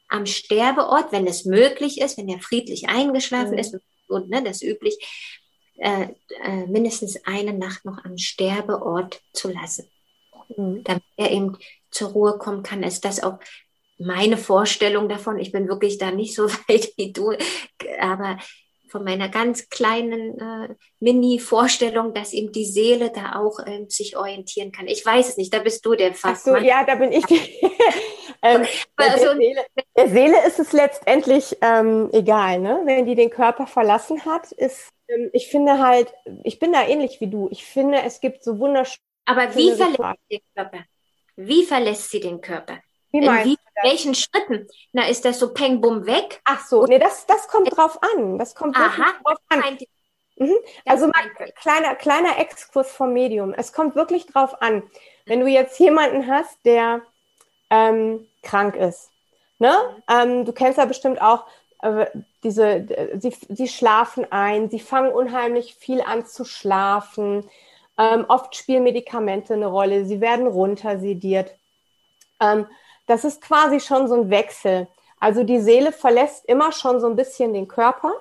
[0.08, 3.60] am Sterbeort, wenn es möglich ist, wenn er friedlich eingeschlafen mhm.
[3.60, 4.98] ist und ne, das üblich,
[5.80, 6.10] äh,
[6.44, 9.90] äh, mindestens eine Nacht noch am Sterbeort zu lassen,
[10.56, 10.84] mhm.
[10.84, 11.58] damit er eben
[11.90, 12.84] zur Ruhe kommen kann.
[12.84, 13.40] Ist das auch
[13.98, 15.40] meine Vorstellung davon?
[15.40, 17.34] Ich bin wirklich da nicht so weit wie du,
[18.00, 18.38] aber
[18.90, 24.72] von meiner ganz kleinen äh, Mini-Vorstellung, dass eben die Seele da auch ähm, sich orientieren
[24.72, 24.88] kann.
[24.88, 26.56] Ich weiß es nicht, da bist du der Fachmann.
[26.56, 27.24] Ach so, ja, da bin ich.
[28.42, 28.66] ähm,
[28.98, 32.82] der, also, Seele, der, Seele, ist es letztendlich ähm, egal, ne?
[32.86, 37.20] Wenn die den Körper verlassen hat, ist, ähm, ich finde halt, ich bin da ähnlich
[37.20, 37.50] wie du.
[37.52, 39.04] Ich finde, es gibt so wunderschöne.
[39.26, 40.00] Aber wie verlässt
[40.30, 40.86] sie den Körper?
[41.36, 42.80] Wie verlässt sie den Körper?
[43.12, 44.68] Wie in wie, welchen Schritten?
[44.94, 46.42] Na, ist das so peng bum weg?
[46.46, 48.38] Ach so, nee, das, das kommt drauf an.
[48.38, 49.78] Das kommt Aha, drauf an.
[50.38, 50.56] Mhm.
[50.86, 53.54] Also mal kleiner, kleiner Exkurs vom Medium.
[53.54, 54.84] Es kommt wirklich drauf an.
[55.26, 57.02] Wenn du jetzt jemanden hast, der
[57.70, 59.12] ähm, krank ist,
[59.58, 59.74] ne?
[60.10, 61.46] Ähm, du kennst ja bestimmt auch
[61.82, 62.06] äh,
[62.44, 62.88] diese,
[63.20, 67.50] sie, sie schlafen ein, sie fangen unheimlich viel an zu schlafen.
[67.98, 71.54] Ähm, oft spielen Medikamente eine Rolle, sie werden runtersediert.
[72.40, 72.66] Ähm,
[73.08, 74.88] das ist quasi schon so ein Wechsel.
[75.20, 78.14] Also die Seele verlässt immer schon so ein bisschen den Körper,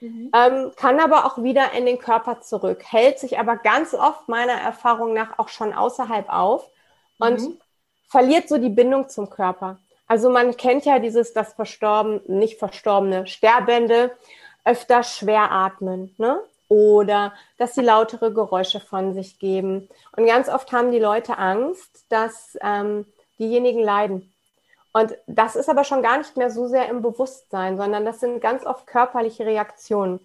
[0.00, 0.30] mhm.
[0.34, 4.52] ähm, kann aber auch wieder in den Körper zurück, hält sich aber ganz oft meiner
[4.52, 6.68] Erfahrung nach auch schon außerhalb auf
[7.18, 7.60] und mhm.
[8.08, 9.78] Verliert so die Bindung zum Körper.
[10.06, 14.12] Also man kennt ja dieses, das Verstorben, nicht Verstorbene, Sterbende
[14.64, 16.40] öfter schwer atmen, ne?
[16.68, 19.88] Oder dass sie lautere Geräusche von sich geben.
[20.16, 23.06] Und ganz oft haben die Leute Angst, dass ähm,
[23.38, 24.32] diejenigen leiden.
[24.92, 28.40] Und das ist aber schon gar nicht mehr so sehr im Bewusstsein, sondern das sind
[28.40, 30.20] ganz oft körperliche Reaktionen.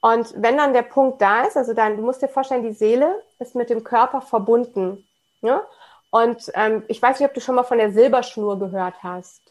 [0.00, 3.20] Und wenn dann der Punkt da ist, also dann, du musst dir vorstellen, die Seele
[3.40, 5.04] ist mit dem Körper verbunden.
[5.40, 5.62] Ja?
[6.10, 9.42] Und ähm, ich weiß nicht, ob du schon mal von der Silberschnur gehört hast.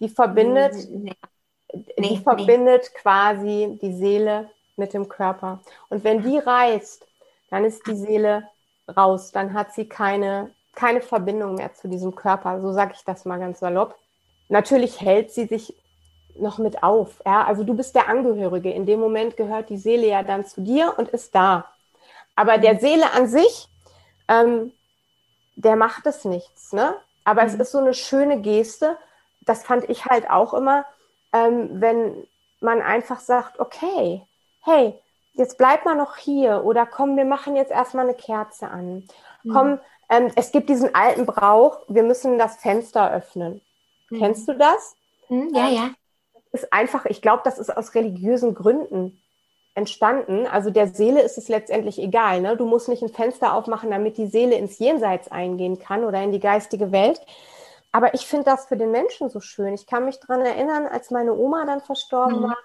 [0.00, 1.12] Die verbindet, nee.
[1.72, 3.00] die nee, verbindet nee.
[3.00, 5.60] quasi die Seele mit dem Körper.
[5.88, 7.06] Und wenn die reißt,
[7.50, 8.48] dann ist die Seele
[8.96, 9.32] raus.
[9.32, 13.40] Dann hat sie keine keine Verbindung mehr zu diesem Körper, so sage ich das mal
[13.40, 13.96] ganz salopp.
[14.48, 15.74] Natürlich hält sie sich
[16.38, 17.20] noch mit auf.
[17.24, 17.44] Ja?
[17.44, 18.70] Also du bist der Angehörige.
[18.70, 21.64] In dem Moment gehört die Seele ja dann zu dir und ist da.
[22.36, 22.78] Aber der mhm.
[22.78, 23.68] Seele an sich,
[24.28, 24.72] ähm,
[25.56, 26.72] der macht es nichts.
[26.72, 26.94] Ne?
[27.24, 27.48] Aber mhm.
[27.48, 28.96] es ist so eine schöne Geste.
[29.40, 30.84] Das fand ich halt auch immer,
[31.32, 32.26] ähm, wenn
[32.60, 34.22] man einfach sagt, okay,
[34.62, 34.98] hey,
[35.34, 39.08] jetzt bleib mal noch hier oder komm, wir machen jetzt erstmal eine Kerze an.
[39.42, 39.52] Mhm.
[39.52, 43.60] Komm, ähm, es gibt diesen alten Brauch, wir müssen das Fenster öffnen.
[44.10, 44.18] Mhm.
[44.18, 44.94] Kennst du das?
[45.28, 45.90] Mhm, ja, ja.
[46.52, 49.20] Das ist einfach, ich glaube, das ist aus religiösen Gründen
[49.76, 50.46] entstanden.
[50.46, 52.40] Also der Seele ist es letztendlich egal.
[52.40, 52.56] Ne?
[52.56, 56.32] Du musst nicht ein Fenster aufmachen, damit die Seele ins Jenseits eingehen kann oder in
[56.32, 57.20] die geistige Welt.
[57.92, 59.74] Aber ich finde das für den Menschen so schön.
[59.74, 62.42] Ich kann mich daran erinnern, als meine Oma dann verstorben mhm.
[62.44, 62.56] war.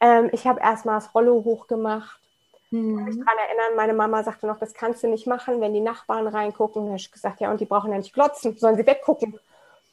[0.00, 2.20] Ähm, ich habe erstmal das Rollo hochgemacht.
[2.70, 2.90] Mhm.
[2.90, 5.72] Ich kann mich daran erinnern, meine Mama sagte noch, das kannst du nicht machen, wenn
[5.72, 6.82] die Nachbarn reingucken.
[6.82, 9.38] Da habe ich gesagt, ja, und die brauchen ja nicht glotzen, sollen sie weggucken.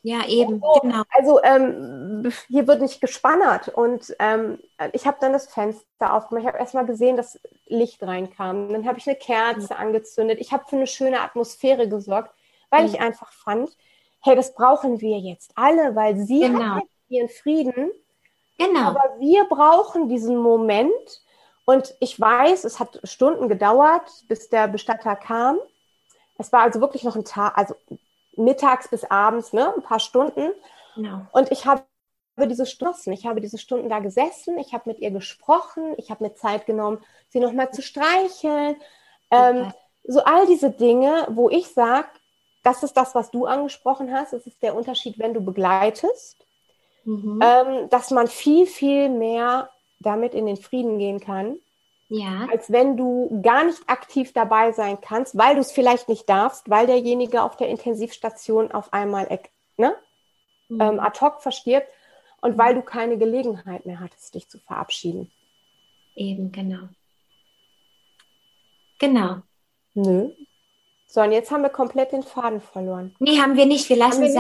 [0.08, 1.03] Ja, eben, so, genau.
[1.10, 4.58] Also ähm, hier wird nicht gespannert und ähm,
[4.93, 6.43] ich habe dann das Fenster aufgemacht.
[6.43, 8.72] Ich habe erstmal gesehen, dass Licht reinkam.
[8.72, 9.80] Dann habe ich eine Kerze mhm.
[9.82, 10.39] angezündet.
[10.39, 12.34] Ich habe für eine schöne Atmosphäre gesorgt,
[12.70, 12.93] weil mhm.
[12.93, 13.76] ich einfach fand,
[14.22, 16.60] hey, das brauchen wir jetzt alle, weil sie genau.
[16.62, 17.91] haben ihren Frieden.
[18.58, 18.88] Genau.
[18.88, 21.22] Aber wir brauchen diesen Moment.
[21.66, 25.58] Und ich weiß, es hat Stunden gedauert, bis der Bestatter kam.
[26.38, 27.76] Es war also wirklich noch ein Tag, also
[28.38, 30.51] mittags bis abends, ne, ein paar Stunden.
[30.95, 31.21] Genau.
[31.31, 31.83] Und ich habe
[32.45, 36.23] diese Stunden, ich habe diese Stunden da gesessen, ich habe mit ihr gesprochen, ich habe
[36.23, 38.75] mir Zeit genommen, sie nochmal zu streicheln.
[39.31, 39.73] Ähm,
[40.03, 42.07] so all diese Dinge, wo ich sage,
[42.63, 46.38] das ist das, was du angesprochen hast, es ist der Unterschied, wenn du begleitest,
[47.05, 47.41] mhm.
[47.41, 49.69] ähm, dass man viel, viel mehr
[49.99, 51.57] damit in den Frieden gehen kann
[52.10, 52.47] ja.
[52.51, 56.70] als wenn du gar nicht aktiv dabei sein kannst, weil du es vielleicht nicht darfst,
[56.70, 59.28] weil derjenige auf der Intensivstation auf einmal
[59.78, 59.95] ne,
[60.70, 60.82] mhm.
[60.82, 61.88] ähm, ad hoc verstirbt
[62.41, 62.58] und mhm.
[62.58, 65.32] weil du keine Gelegenheit mehr hattest, dich zu verabschieden.
[66.16, 66.89] Eben, genau.
[68.99, 69.41] Genau.
[69.93, 70.32] Nö.
[71.08, 73.16] So, und jetzt haben wir komplett den Faden verloren.
[73.20, 73.88] Nee, haben wir nicht.
[73.89, 74.36] Wir lassen es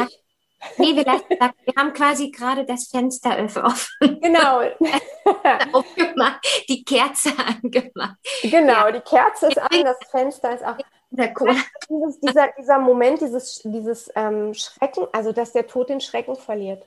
[0.77, 4.19] Nee, wir, lassen, wir haben quasi gerade das Fenster offen.
[4.21, 4.61] Genau.
[5.73, 7.29] Aufgemacht, die Kerze
[7.63, 8.17] angemacht.
[8.41, 8.91] Genau, ja.
[8.91, 10.77] die Kerze ist an, das Fenster ist auch.
[11.09, 16.83] Dieses, dieser, dieser Moment, dieses, dieses ähm, Schrecken, also dass der Tod den Schrecken verliert,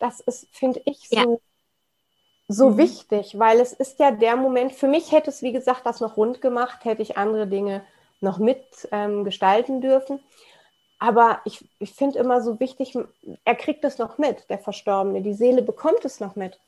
[0.00, 1.24] das ist, finde ich, so, ja.
[2.48, 2.78] so mhm.
[2.78, 6.16] wichtig, weil es ist ja der Moment, für mich hätte es, wie gesagt, das noch
[6.16, 7.84] rund gemacht, hätte ich andere Dinge
[8.20, 10.20] noch mit ähm, gestalten dürfen.
[10.98, 12.96] Aber ich, ich finde immer so wichtig,
[13.44, 15.20] er kriegt es noch mit, der Verstorbene.
[15.20, 16.60] Die Seele bekommt es noch mit.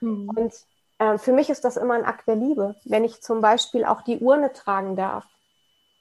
[0.00, 0.28] Mhm.
[0.28, 0.54] Und
[0.98, 4.02] äh, für mich ist das immer ein Akt der Liebe, wenn ich zum Beispiel auch
[4.02, 5.24] die Urne tragen darf.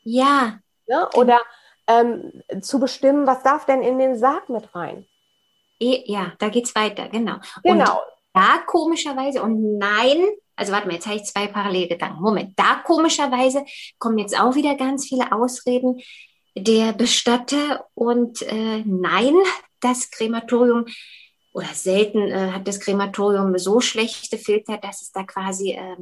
[0.03, 0.59] Ja.
[0.85, 1.09] ja?
[1.15, 1.39] Oder
[1.87, 5.05] ähm, zu bestimmen, was darf denn in den Sarg mit rein?
[5.79, 7.37] E, ja, da geht es weiter, genau.
[7.63, 7.97] Genau.
[7.97, 8.01] Und
[8.33, 10.25] da komischerweise, und nein,
[10.55, 12.21] also warte mal, jetzt habe ich zwei Parallelgedanken.
[12.21, 13.65] Moment, da komischerweise
[13.99, 16.01] kommen jetzt auch wieder ganz viele Ausreden
[16.55, 19.35] der Bestatter und äh, nein,
[19.79, 20.85] das Krematorium
[21.53, 25.95] oder selten äh, hat das Krematorium so schlechte Filter, dass es da quasi äh,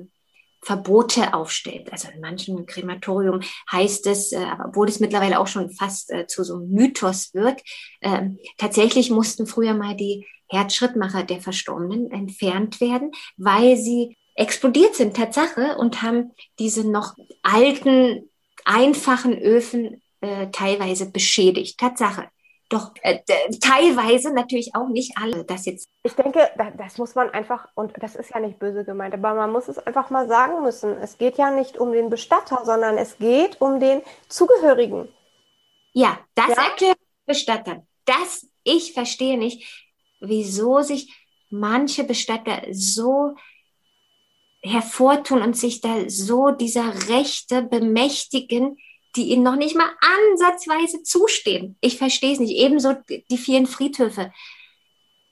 [0.64, 1.92] Verbote aufstellt.
[1.92, 3.42] Also in manchen Krematorium
[3.72, 7.62] heißt es, äh, obwohl es mittlerweile auch schon fast äh, zu so einem Mythos wird,
[8.00, 15.16] äh, tatsächlich mussten früher mal die Herzschrittmacher der Verstorbenen entfernt werden, weil sie explodiert sind,
[15.16, 18.30] Tatsache, und haben diese noch alten,
[18.66, 21.80] einfachen Öfen äh, teilweise beschädigt.
[21.80, 22.30] Tatsache.
[22.72, 23.20] Doch äh,
[23.60, 25.44] teilweise natürlich auch nicht alle.
[25.44, 25.90] Das jetzt.
[26.04, 29.52] Ich denke, das muss man einfach, und das ist ja nicht böse gemeint, aber man
[29.52, 30.98] muss es einfach mal sagen müssen.
[31.02, 35.10] Es geht ja nicht um den Bestatter, sondern es geht um den Zugehörigen.
[35.92, 36.64] Ja, das ja?
[36.64, 37.86] erklärt Bestatter.
[38.06, 39.90] Das, ich verstehe nicht,
[40.22, 41.14] wieso sich
[41.50, 43.36] manche Bestatter so
[44.62, 48.78] hervortun und sich da so dieser Rechte bemächtigen,
[49.16, 51.78] die ihnen noch nicht mal ansatzweise zustehen.
[51.82, 52.56] Ich verstehe es nicht.
[52.56, 54.32] Ebenso die vielen Friedhöfe.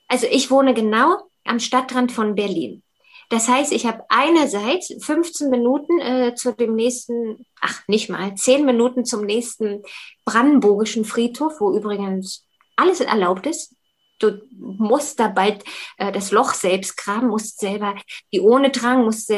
[0.08, 2.82] Also ich wohne genau am Stadtrand von Berlin.
[3.30, 8.66] Das heißt, ich habe einerseits 15 Minuten äh, zu dem nächsten, ach nicht mal, 10
[8.66, 9.82] Minuten zum nächsten
[10.24, 13.76] brandenburgischen Friedhof, wo übrigens alles erlaubt ist.
[14.18, 15.64] Du musst da bald
[15.96, 17.94] äh, das Loch selbst graben, musst selber
[18.32, 19.32] die Urne tragen, musst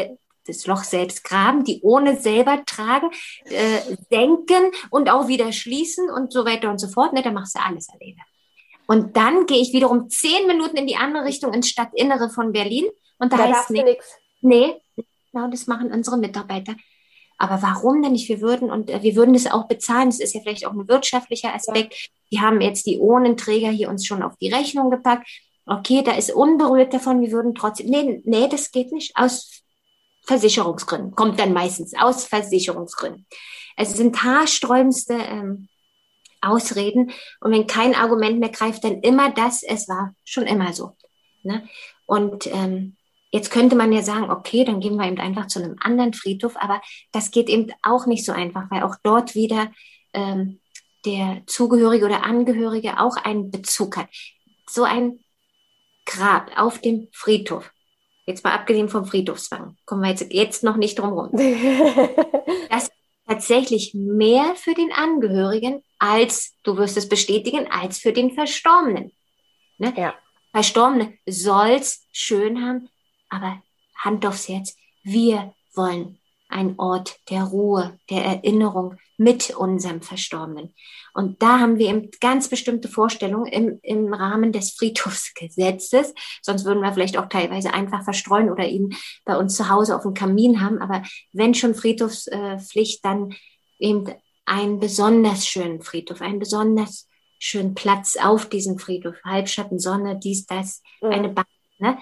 [0.46, 3.10] das Loch selbst graben, die ohne selber tragen,
[3.44, 7.12] äh, denken und auch wieder schließen und so weiter und so fort.
[7.12, 8.20] Ne, da machst du alles alleine.
[8.86, 12.86] Und dann gehe ich wiederum zehn Minuten in die andere Richtung ins Stadtinnere von Berlin
[13.18, 14.16] und da, da heißt nichts.
[14.40, 14.74] Nee,
[15.32, 16.74] genau, das machen unsere Mitarbeiter.
[17.38, 18.28] Aber warum denn nicht?
[18.28, 20.10] Wir würden und äh, wir würden das auch bezahlen.
[20.10, 21.94] Das ist ja vielleicht auch ein wirtschaftlicher Aspekt.
[21.94, 22.08] Ja.
[22.30, 25.28] Wir haben jetzt die Ohnenträger hier uns schon auf die Rechnung gepackt.
[25.66, 27.20] Okay, da ist unberührt davon.
[27.20, 29.16] Wir würden trotzdem, nee, nee, das geht nicht.
[29.16, 29.61] Aus
[30.24, 31.14] Versicherungsgründen.
[31.14, 33.26] Kommt dann meistens aus Versicherungsgründen.
[33.76, 35.68] Es sind haarsträubendste ähm,
[36.40, 37.12] Ausreden.
[37.40, 40.96] Und wenn kein Argument mehr greift, dann immer das, es war schon immer so.
[41.42, 41.68] Ne?
[42.06, 42.96] Und ähm,
[43.34, 46.54] Jetzt könnte man ja sagen, okay, dann gehen wir eben einfach zu einem anderen Friedhof,
[46.56, 49.72] aber das geht eben auch nicht so einfach, weil auch dort wieder
[50.12, 50.60] ähm,
[51.06, 54.08] der Zugehörige oder Angehörige auch einen Bezug hat.
[54.68, 55.20] So ein
[56.04, 57.72] Grab auf dem Friedhof,
[58.26, 61.30] jetzt mal abgesehen vom Friedhofswang, kommen wir jetzt, jetzt noch nicht drum rum.
[62.70, 62.92] das ist
[63.26, 69.12] tatsächlich mehr für den Angehörigen als, du wirst es bestätigen, als für den Verstorbenen.
[69.78, 69.92] Ne?
[69.96, 70.14] Ja.
[70.52, 72.88] Verstorbene soll's schön haben,
[73.28, 73.62] aber
[73.96, 76.18] Hand aufs Herz, wir wollen
[76.52, 80.74] ein Ort der Ruhe, der Erinnerung mit unserem Verstorbenen.
[81.14, 86.14] Und da haben wir eben ganz bestimmte Vorstellungen im, im Rahmen des Friedhofsgesetzes.
[86.42, 88.94] Sonst würden wir vielleicht auch teilweise einfach verstreuen oder ihn
[89.24, 90.78] bei uns zu Hause auf dem Kamin haben.
[90.78, 93.34] Aber wenn schon Friedhofspflicht, dann
[93.78, 94.12] eben
[94.44, 99.16] einen besonders schönen Friedhof, einen besonders schönen Platz auf diesem Friedhof.
[99.24, 101.10] Halbschatten, Sonne, dies, das, mhm.
[101.10, 101.46] eine Bank.
[101.78, 101.98] Ne?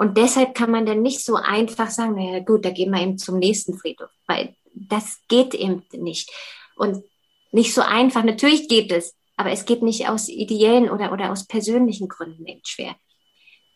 [0.00, 3.18] Und deshalb kann man dann nicht so einfach sagen, naja gut, da gehen wir eben
[3.18, 6.30] zum nächsten Friedhof, weil das geht eben nicht.
[6.74, 7.04] Und
[7.52, 11.46] nicht so einfach, natürlich geht es, aber es geht nicht aus ideellen oder, oder aus
[11.46, 12.94] persönlichen Gründen eben schwer.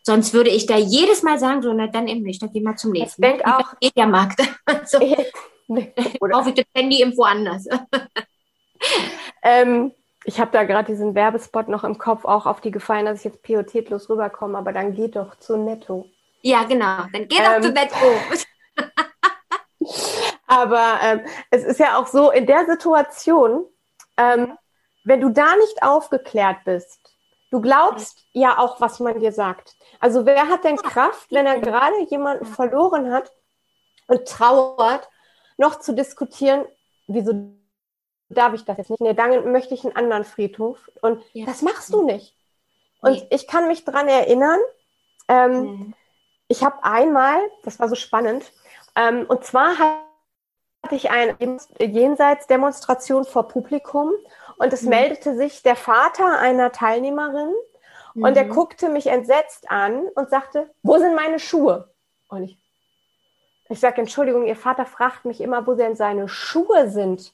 [0.01, 2.75] Sonst würde ich da jedes Mal sagen, so, na dann eben nicht, dann gehen wir
[2.75, 3.23] zum nächsten.
[3.23, 3.79] Ich denke auch.
[3.79, 4.41] Geht der Markt.
[4.85, 7.67] so, Kaufe ich das Handy irgendwo anders.
[9.43, 9.91] ähm,
[10.23, 13.25] ich habe da gerade diesen Werbespot noch im Kopf, auch auf die gefallen, dass ich
[13.25, 16.09] jetzt pietätlos rüberkomme, aber dann geht doch zu Netto.
[16.45, 17.07] Ja, genau.
[17.11, 17.95] Dann geh doch ähm, zu Netto.
[20.47, 23.65] aber ähm, es ist ja auch so, in der Situation,
[24.15, 24.55] ähm,
[25.03, 27.15] wenn du da nicht aufgeklärt bist,
[27.49, 29.75] du glaubst ja auch, was man dir sagt.
[29.99, 33.31] Also wer hat denn Kraft, wenn er gerade jemanden verloren hat
[34.05, 35.09] und trauert,
[35.57, 36.65] noch zu diskutieren,
[37.07, 37.55] wieso
[38.29, 39.01] darf ich das jetzt nicht?
[39.01, 40.91] Nee, dann möchte ich einen anderen Friedhof.
[41.01, 41.47] Und ja.
[41.47, 42.35] das machst du nicht.
[43.01, 43.27] Und nee.
[43.31, 44.59] ich kann mich dran erinnern,
[45.27, 45.95] ähm, mhm
[46.47, 48.51] ich habe einmal, das war so spannend,
[48.95, 51.35] ähm, und zwar hatte ich eine
[51.79, 54.11] Jenseitsdemonstration vor Publikum
[54.57, 54.89] und es mhm.
[54.89, 57.53] meldete sich der Vater einer Teilnehmerin
[58.13, 58.23] mhm.
[58.23, 58.51] und er mhm.
[58.51, 61.93] guckte mich entsetzt an und sagte, wo sind meine Schuhe?
[62.29, 62.57] Und ich,
[63.69, 67.33] ich sage, Entschuldigung, Ihr Vater fragt mich immer, wo denn seine Schuhe sind.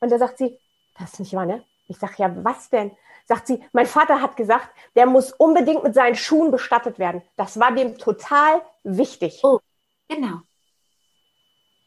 [0.00, 0.58] Und da sagt sie,
[0.98, 1.64] das ist nicht wahr, ne?
[1.88, 2.92] Ich sage, ja, was denn?
[3.28, 7.22] sagt sie, mein Vater hat gesagt, der muss unbedingt mit seinen Schuhen bestattet werden.
[7.36, 9.40] Das war dem total wichtig.
[9.42, 9.60] Oh,
[10.08, 10.40] genau.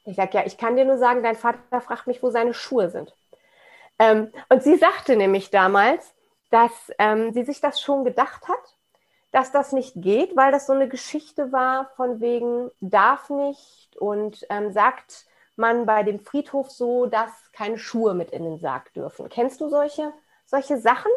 [0.05, 2.89] Ich sage, ja, ich kann dir nur sagen, dein Vater fragt mich, wo seine Schuhe
[2.89, 3.15] sind.
[3.97, 6.13] Ähm, und sie sagte nämlich damals,
[6.51, 8.77] dass ähm, sie sich das schon gedacht hat,
[9.31, 14.45] dass das nicht geht, weil das so eine Geschichte war von wegen darf nicht und
[14.49, 15.25] ähm, sagt
[15.55, 19.29] man bei dem Friedhof so, dass keine Schuhe mit in den Sarg dürfen.
[19.29, 20.13] Kennst du solche,
[20.45, 21.11] solche Sachen?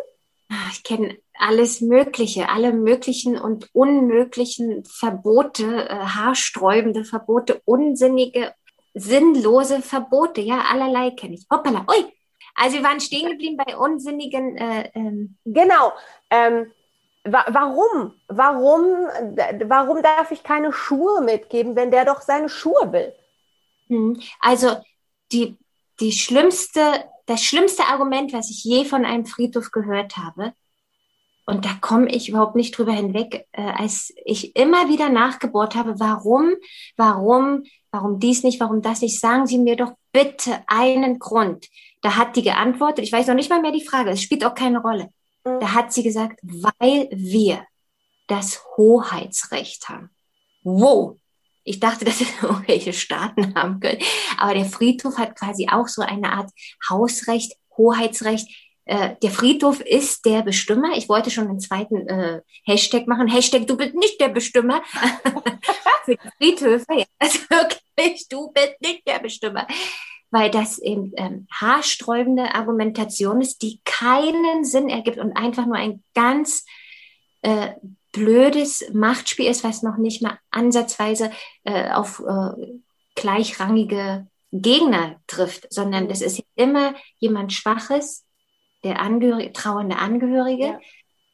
[0.51, 8.55] Ah, ich kenne alles Mögliche, alle möglichen und unmöglichen Verbote, äh, haarsträubende Verbote, unsinnige,
[8.93, 10.41] sinnlose Verbote.
[10.43, 11.47] Ja, allerlei kenne ich.
[11.51, 12.13] Hoppala, ui.
[12.55, 14.57] Also wir waren stehen geblieben bei unsinnigen.
[14.57, 15.37] Äh, ähm.
[15.45, 15.93] Genau.
[16.31, 16.71] Ähm,
[17.25, 18.15] wa warum?
[18.29, 18.85] Warum?
[19.65, 23.13] Warum darf ich keine Schuhe mitgeben, wenn der doch seine Schuhe will?
[23.89, 24.21] Hm.
[24.41, 24.77] Also
[25.33, 25.57] die
[26.01, 30.53] die schlimmste das schlimmste Argument, was ich je von einem Friedhof gehört habe,
[31.47, 36.01] und da komme ich überhaupt nicht drüber hinweg, äh, als ich immer wieder nachgebohrt habe,
[36.01, 36.55] warum,
[36.97, 41.69] warum, warum dies nicht, warum das nicht, sagen Sie mir doch bitte einen Grund.
[42.01, 44.55] Da hat die geantwortet, ich weiß noch nicht mal mehr die Frage, es spielt auch
[44.55, 45.11] keine Rolle.
[45.45, 45.61] Mhm.
[45.61, 47.67] Da hat sie gesagt, weil wir
[48.27, 50.11] das Hoheitsrecht haben.
[50.63, 51.19] Wo?
[51.65, 53.99] Ich dachte, dass es irgendwelche Staaten haben können.
[54.39, 56.51] Aber der Friedhof hat quasi auch so eine Art
[56.89, 58.49] Hausrecht, Hoheitsrecht.
[58.87, 60.97] Äh, der Friedhof ist der Bestimmer.
[60.97, 63.29] Ich wollte schon einen zweiten äh, Hashtag machen.
[63.29, 64.83] Hashtag, du bist nicht der Bestimmer.
[66.05, 69.67] Für die Friedhöfe, ja, also wirklich, du bist nicht der Bestimmer.
[70.31, 76.03] Weil das eben ähm, haarsträubende Argumentation ist, die keinen Sinn ergibt und einfach nur ein
[76.13, 76.67] ganz
[77.43, 77.71] äh,
[78.15, 81.31] blödes Machtspiel ist, was noch nicht mal ansatzweise
[81.65, 82.81] äh, auf äh,
[83.17, 88.25] gleichrangige Gegner trifft, sondern es ist immer jemand Schwaches,
[88.85, 90.79] der Angehörige, trauernde Angehörige,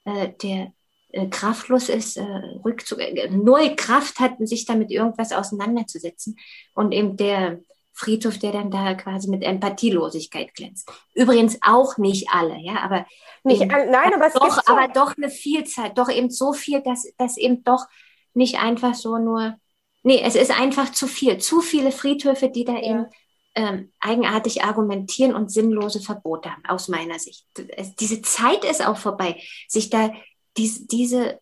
[0.06, 0.16] ja.
[0.16, 0.72] äh, der
[1.12, 2.22] äh, kraftlos ist, äh,
[2.64, 6.38] Rückzug, äh, null Kraft hat, sich damit irgendwas auseinanderzusetzen
[6.74, 7.60] und eben der
[7.92, 10.90] Friedhof, der dann da quasi mit Empathielosigkeit glänzt.
[11.14, 13.06] Übrigens auch nicht alle, ja, aber
[13.44, 14.72] nicht, eben, nein, aber es doch, so.
[14.72, 17.86] aber doch eine Vielzahl, doch eben so viel, dass das eben doch
[18.34, 19.56] nicht einfach so nur,
[20.02, 22.82] nee, es ist einfach zu viel, zu viele Friedhöfe, die da ja.
[22.82, 23.06] eben
[23.54, 27.46] ähm, eigenartig argumentieren und sinnlose Verbote haben, aus meiner Sicht.
[27.76, 30.10] Es, diese Zeit ist auch vorbei, sich da
[30.56, 31.40] diese, diese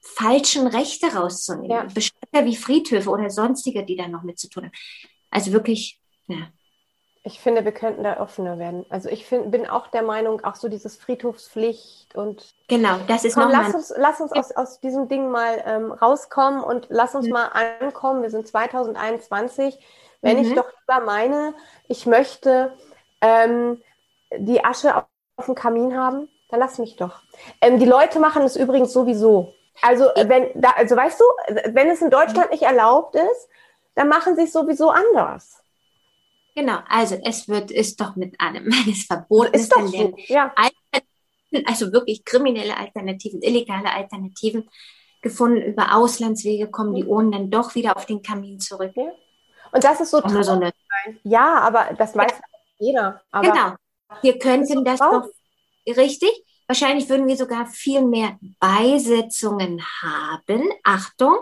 [0.00, 1.70] falschen Rechte rauszunehmen.
[1.70, 1.84] Ja.
[1.84, 4.72] Bestatter wie Friedhöfe oder sonstige, die da noch mit zu tun haben.
[5.30, 6.48] Also wirklich, ja.
[7.22, 8.86] Ich finde, wir könnten da offener werden.
[8.88, 13.34] Also ich find, bin auch der Meinung, auch so dieses Friedhofspflicht und genau, das ist
[13.34, 17.26] komm, lass uns, lass uns aus, aus diesem Ding mal ähm, rauskommen und lass uns
[17.26, 17.32] mhm.
[17.32, 17.48] mal
[17.80, 18.22] ankommen.
[18.22, 19.78] Wir sind 2021.
[20.22, 20.44] Wenn mhm.
[20.44, 21.54] ich doch lieber meine,
[21.88, 22.72] ich möchte
[23.20, 23.82] ähm,
[24.38, 25.04] die Asche auf,
[25.36, 27.20] auf dem Kamin haben, dann lass mich doch.
[27.60, 29.52] Ähm, die Leute machen es übrigens sowieso.
[29.82, 31.24] Also wenn da, also weißt du,
[31.74, 32.52] wenn es in Deutschland mhm.
[32.52, 33.48] nicht erlaubt ist,
[34.00, 35.62] dann machen sie es sowieso anders.
[36.54, 40.54] Genau, also es wird, ist doch mit allem, es verboten ist, doch so, ja.
[41.66, 44.70] also wirklich kriminelle Alternativen, illegale Alternativen
[45.20, 48.92] gefunden, über Auslandswege kommen die Ohren dann doch wieder auf den Kamin zurück.
[48.96, 49.12] Ja.
[49.70, 50.72] Und das ist so, so eine,
[51.22, 52.58] Ja, aber das weiß ja.
[52.78, 53.20] jeder.
[53.30, 53.74] Aber genau.
[54.22, 55.28] Wir könnten das, das doch
[55.94, 56.30] richtig.
[56.66, 60.70] Wahrscheinlich würden wir sogar viel mehr Beisetzungen haben.
[60.84, 61.36] Achtung,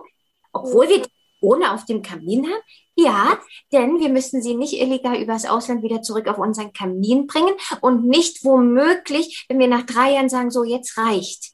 [0.52, 2.62] obwohl wir die ohne auf dem Kamin haben?
[2.96, 3.38] Ja,
[3.72, 8.06] denn wir müssen sie nicht illegal übers Ausland wieder zurück auf unseren Kamin bringen und
[8.06, 11.52] nicht womöglich, wenn wir nach drei Jahren sagen, so jetzt reicht.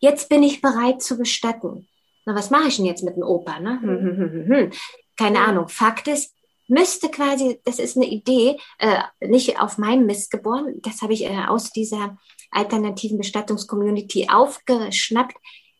[0.00, 1.86] Jetzt bin ich bereit zu bestatten.
[2.24, 3.60] Na, was mache ich denn jetzt mit dem Opa?
[3.60, 3.78] Ne?
[3.80, 4.70] Hm, hm, hm,
[5.16, 5.68] Keine Ahnung.
[5.68, 6.34] Fakt ist,
[6.66, 11.24] müsste quasi, das ist eine Idee, äh, nicht auf meinem Mist geboren, das habe ich
[11.24, 12.18] äh, aus dieser
[12.50, 15.36] alternativen Bestattungscommunity aufgeschnappt.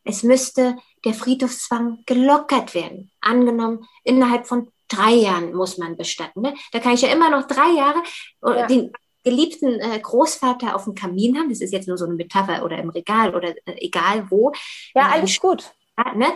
[0.06, 3.10] Es müsste der Friedhofszwang gelockert werden.
[3.20, 6.42] Angenommen, innerhalb von drei Jahren muss man bestatten.
[6.42, 6.54] Ne?
[6.70, 8.02] Da kann ich ja immer noch drei Jahre
[8.44, 8.66] äh, ja.
[8.66, 8.92] den
[9.24, 11.48] geliebten äh, Großvater auf dem Kamin haben.
[11.48, 14.52] Das ist jetzt nur so eine Metapher oder im Regal oder äh, egal wo.
[14.94, 15.72] Ja, alles gut.
[16.14, 16.32] Ne?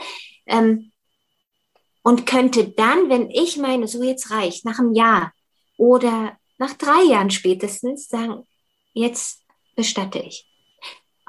[0.46, 0.90] Ähm,
[2.02, 5.32] und könnte dann, wenn ich meine, so jetzt reicht, nach einem Jahr
[5.76, 8.46] oder nach drei Jahren spätestens sagen,
[8.94, 9.44] jetzt
[9.76, 10.49] bestatte ich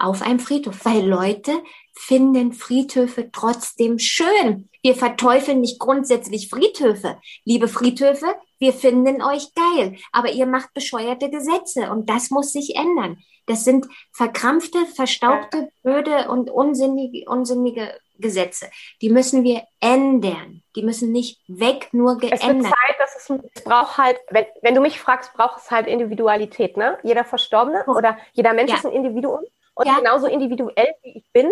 [0.01, 1.51] auf einem Friedhof, weil Leute
[1.93, 4.69] finden Friedhöfe trotzdem schön.
[4.81, 7.19] Wir verteufeln nicht grundsätzlich Friedhöfe.
[7.45, 12.75] Liebe Friedhöfe, wir finden euch geil, aber ihr macht bescheuerte Gesetze und das muss sich
[12.75, 13.17] ändern.
[13.45, 18.67] Das sind verkrampfte, verstaubte, blöde und unsinnige, unsinnige Gesetze.
[19.01, 20.61] Die müssen wir ändern.
[20.75, 22.41] Die müssen nicht weg, nur geändert.
[22.41, 25.71] Es wird Zeit, dass es, es braucht halt, wenn, wenn du mich fragst, braucht es
[25.71, 26.97] halt Individualität, ne?
[27.03, 28.77] Jeder Verstorbene oder jeder Mensch ja.
[28.77, 29.41] ist ein Individuum.
[29.81, 29.97] Und ja.
[29.97, 31.51] genauso individuell wie ich bin,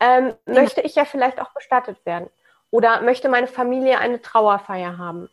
[0.00, 0.54] ähm, ja.
[0.54, 2.30] möchte ich ja vielleicht auch bestattet werden.
[2.70, 5.28] Oder möchte meine Familie eine Trauerfeier haben.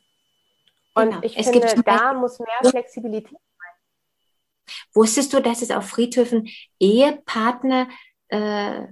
[0.94, 1.20] Und genau.
[1.22, 4.76] ich es finde, da muss mehr Flexibilität sein.
[4.94, 7.88] Wusstest du, dass es auf Friedhöfen Ehepartner
[8.28, 8.88] äh,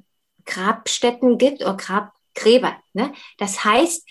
[0.46, 2.78] Grabstätten gibt oder Grabgräber?
[2.94, 3.14] Ne?
[3.38, 4.08] Das heißt,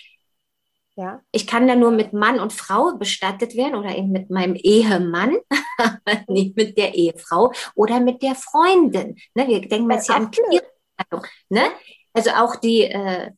[1.01, 1.23] ja.
[1.33, 5.39] Ich kann da nur mit Mann und Frau bestattet werden oder eben mit meinem Ehemann,
[6.29, 9.17] nicht mit der Ehefrau oder mit der Freundin.
[9.35, 9.49] Ne?
[9.49, 11.27] Wir denken jetzt hier an Queerbestattung.
[11.49, 11.63] Ne?
[12.13, 13.31] Also auch die, äh,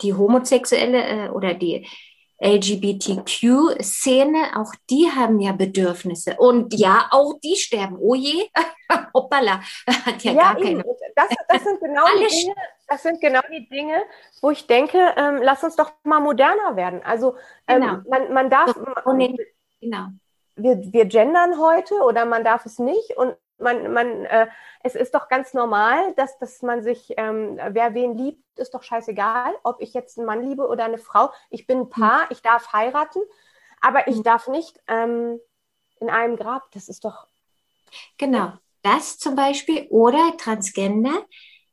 [0.00, 1.86] die homosexuelle äh, oder die
[2.40, 6.36] LGBTQ-Szene, auch die haben ja Bedürfnisse.
[6.38, 7.98] Und ja, auch die sterben.
[8.00, 8.48] Oh je,
[9.14, 10.82] hoppala, hat ja, ja gar keine.
[11.14, 12.54] Das, das, sind genau die Dinge,
[12.88, 14.02] das sind genau die Dinge,
[14.40, 17.02] wo ich denke, ähm, lass uns doch mal moderner werden.
[17.04, 17.36] Also
[17.68, 17.98] ähm, genau.
[18.08, 18.74] man, man darf,
[19.04, 19.36] man,
[19.80, 20.06] genau.
[20.56, 24.48] wir, wir gendern heute oder man darf es nicht und man, man, äh,
[24.82, 28.82] es ist doch ganz normal, dass, dass man sich, ähm, wer wen liebt, ist doch
[28.82, 31.30] scheißegal, ob ich jetzt einen Mann liebe oder eine Frau.
[31.50, 33.20] Ich bin ein Paar, ich darf heiraten,
[33.80, 34.22] aber ich mhm.
[34.22, 35.38] darf nicht ähm,
[36.00, 36.70] in einem Grab.
[36.72, 37.26] Das ist doch.
[38.18, 38.52] Genau,
[38.82, 41.24] das zum Beispiel oder Transgender.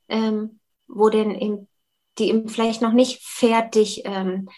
[0.09, 1.67] Ähm, wo denn eben,
[2.17, 4.49] die eben vielleicht noch nicht fertig ähm,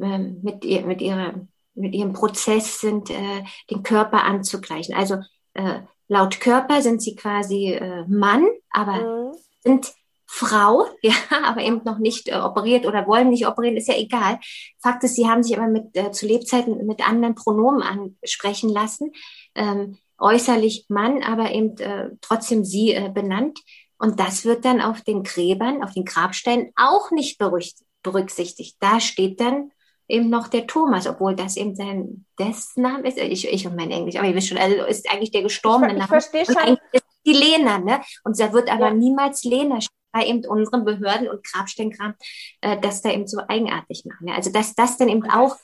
[0.00, 1.34] ähm, mit, ihr, mit, ihrer,
[1.74, 4.94] mit ihrem Prozess sind, äh, den Körper anzugleichen.
[4.94, 5.16] Also
[5.54, 9.36] äh, laut Körper sind sie quasi äh, Mann, aber mhm.
[9.60, 9.94] sind
[10.26, 14.38] Frau, ja, aber eben noch nicht äh, operiert oder wollen nicht operieren, ist ja egal.
[14.82, 19.12] Fakt ist, sie haben sich aber mit, äh, zu Lebzeiten mit anderen Pronomen ansprechen lassen.
[19.54, 23.60] Ähm, äußerlich Mann, aber eben äh, trotzdem sie äh, benannt.
[23.98, 28.76] Und das wird dann auf den Gräbern, auf den Grabsteinen auch nicht berücksichtigt.
[28.80, 29.70] Da steht dann
[30.08, 33.18] eben noch der Thomas, obwohl das eben sein Death-Name ist.
[33.18, 36.04] Ich, ich und mein Englisch, aber ihr wisst schon, also ist eigentlich der gestorbene Name.
[36.04, 36.78] Ich verstehe schon.
[37.26, 38.00] die Lena, ne?
[38.24, 38.94] Und da wird aber ja.
[38.94, 39.80] niemals Lena
[40.12, 42.14] bei eben unseren Behörden und Grabsteinkram,
[42.62, 44.26] äh, das da eben so eigenartig machen.
[44.26, 44.34] Ne?
[44.34, 45.56] Also dass das dann eben auch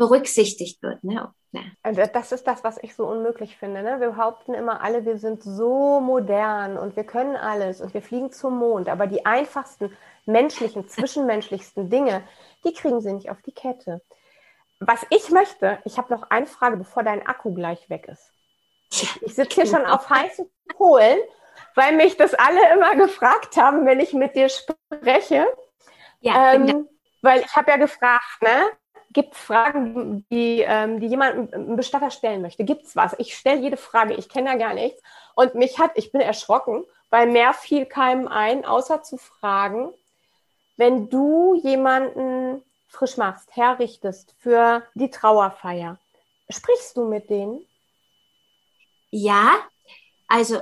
[0.00, 1.04] berücksichtigt wird.
[1.04, 1.32] Ne?
[1.52, 1.60] Ja.
[1.82, 3.82] Also das ist das, was ich so unmöglich finde.
[3.82, 4.00] Ne?
[4.00, 8.32] Wir behaupten immer alle, wir sind so modern und wir können alles und wir fliegen
[8.32, 8.88] zum Mond.
[8.88, 9.94] Aber die einfachsten
[10.24, 12.22] menschlichen, zwischenmenschlichsten Dinge,
[12.64, 14.00] die kriegen sie nicht auf die Kette.
[14.78, 18.32] Was ich möchte, ich habe noch eine Frage, bevor dein Akku gleich weg ist.
[18.90, 21.18] Ich, sitze hier schon auf heißen Kohlen,
[21.74, 25.46] weil mich das alle immer gefragt haben, wenn ich mit dir spreche.
[26.20, 26.88] Ja, ähm,
[27.20, 28.70] weil ich habe ja gefragt, ne?
[29.12, 32.64] Gibt es Fragen, die, ähm, die jemand, ein Bestatter stellen möchte?
[32.64, 33.14] Gibt es was?
[33.18, 35.02] Ich stelle jede Frage, ich kenne ja gar nichts.
[35.34, 39.92] Und mich hat, ich bin erschrocken, weil mehr fiel keinem ein, außer zu fragen,
[40.76, 45.98] wenn du jemanden frisch machst, herrichtest für die Trauerfeier,
[46.48, 47.66] sprichst du mit denen?
[49.10, 49.58] Ja,
[50.28, 50.60] also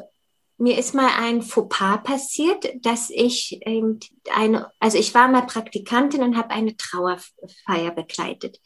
[0.58, 4.00] mir ist mal ein Fauxpas passiert, dass ich ähm,
[4.34, 8.60] eine, also ich war mal Praktikantin und habe eine Trauerfeier begleitet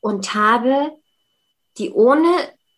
[0.00, 0.92] und habe
[1.78, 2.28] die ohne,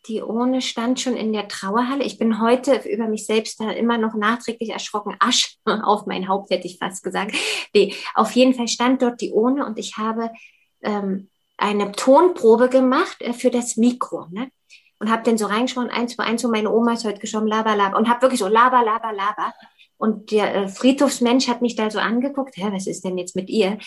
[0.06, 2.04] die ohne stand schon in der Trauerhalle.
[2.04, 5.16] Ich bin heute über mich selbst da immer noch nachträglich erschrocken.
[5.18, 7.34] Asch auf mein Haupt hätte ich fast gesagt.
[7.74, 10.30] Nee, auf jeden Fall stand dort die ohne und ich habe
[10.82, 14.26] ähm, eine Tonprobe gemacht äh, für das Mikro.
[14.30, 14.50] Ne?
[15.02, 17.74] Und habe dann so reingeschaut, eins für eins, und meine Oma ist heute geschoben, laber,
[17.74, 17.98] laber.
[17.98, 19.52] Und habe wirklich so laber, laber, laber.
[19.96, 23.50] Und der äh, Friedhofsmensch hat mich da so angeguckt, hä, was ist denn jetzt mit
[23.50, 23.78] ihr?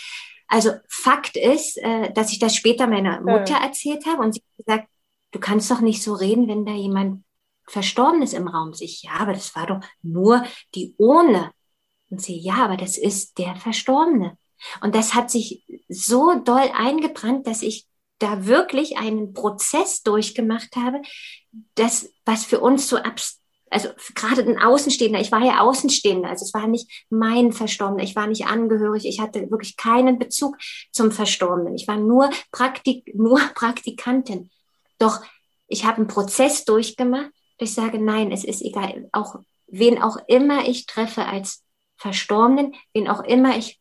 [0.47, 3.63] Also Fakt ist, äh, dass ich das später meiner Mutter ja.
[3.63, 4.89] erzählt habe und sie hat gesagt,
[5.31, 7.23] du kannst doch nicht so reden, wenn da jemand
[7.67, 9.03] Verstorbenes im Raum ist.
[9.03, 10.43] ja, aber das war doch nur
[10.75, 11.51] die Ohne.
[12.09, 14.37] Und sie, ja, aber das ist der Verstorbene.
[14.81, 17.87] Und das hat sich so doll eingebrannt, dass ich
[18.19, 21.01] da wirklich einen Prozess durchgemacht habe,
[21.75, 23.45] das, was für uns so abstrakt
[23.75, 28.15] also gerade ein Außenstehender, ich war ja Außenstehender, also es war nicht mein Verstorbener, ich
[28.15, 30.55] war nicht angehörig, ich hatte wirklich keinen Bezug
[30.91, 31.75] zum Verstorbenen.
[31.75, 34.49] Ich war nur Praktik, nur Praktikantin.
[34.97, 35.21] Doch
[35.67, 40.67] ich habe einen Prozess durchgemacht, ich sage, nein, es ist egal, auch wen auch immer
[40.67, 41.63] ich treffe als
[41.97, 43.79] Verstorbenen, wen auch immer ich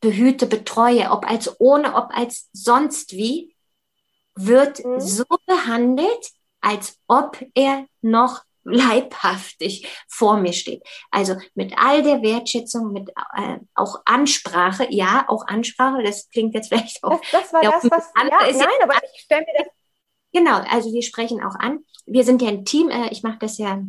[0.00, 3.56] behüte, betreue, ob als ohne, ob als sonst wie,
[4.34, 5.00] wird mhm.
[5.00, 6.30] so behandelt,
[6.60, 10.82] als ob er noch leibhaftig vor mir steht.
[11.10, 16.68] Also mit all der Wertschätzung, mit äh, auch Ansprache, ja, auch Ansprache, das klingt jetzt
[16.72, 17.20] vielleicht auch.
[17.30, 19.72] Das, das war das, was, ja, ist nein, aber ich stelle mir das.
[20.32, 21.84] Genau, also wir sprechen auch an.
[22.04, 23.82] Wir sind ja ein Team, äh, ich mache das ja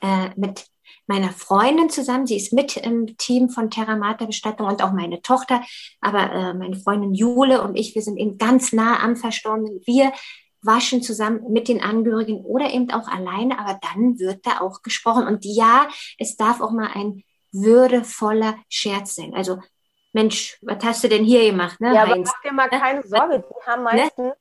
[0.00, 0.66] äh, mit
[1.06, 2.26] meiner Freundin zusammen.
[2.26, 5.62] Sie ist mit im Team von Terramata Bestattung und auch meine Tochter.
[6.00, 9.80] Aber äh, meine Freundin Jule und ich, wir sind eben ganz nah am Verstorbenen.
[9.84, 10.12] Wir
[10.62, 15.26] waschen zusammen mit den Angehörigen oder eben auch alleine, aber dann wird da auch gesprochen.
[15.26, 15.88] Und ja,
[16.18, 17.22] es darf auch mal ein
[17.52, 19.34] würdevoller Scherz sein.
[19.34, 19.58] Also,
[20.12, 21.80] Mensch, was hast du denn hier gemacht?
[21.80, 22.30] Ne, ja, Heinz?
[22.30, 22.78] aber mach dir mal ne?
[22.78, 23.90] keine Sorge, die haben ne?
[23.90, 24.36] meistens ne?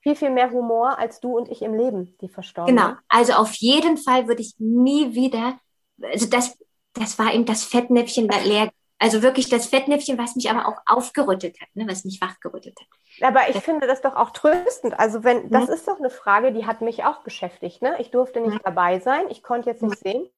[0.00, 2.76] viel, viel mehr Humor als du und ich im Leben, die Verstorbenen.
[2.76, 5.58] Genau, also auf jeden Fall würde ich nie wieder
[6.02, 6.58] also das,
[6.94, 8.70] das war eben das Fettnäpfchen leer.
[8.98, 13.28] Also wirklich das Fettnäpfchen, was mich aber auch aufgerüttelt hat, ne, was mich wachgerüttelt hat.
[13.28, 14.96] Aber ich das, finde das doch auch tröstend.
[14.96, 15.74] Also wenn, das mhm.
[15.74, 17.82] ist doch eine Frage, die hat mich auch beschäftigt.
[17.82, 17.96] Ne?
[17.98, 18.60] Ich durfte nicht mhm.
[18.62, 20.08] dabei sein, ich konnte jetzt nicht mhm.
[20.08, 20.30] sehen.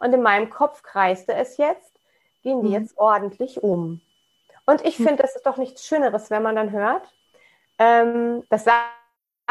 [0.00, 1.92] Und in meinem Kopf kreiste es jetzt,
[2.42, 4.00] gehen die jetzt ordentlich um.
[4.66, 7.02] Und ich finde, das ist doch nichts Schöneres, wenn man dann hört,
[7.78, 8.99] ähm, das sagt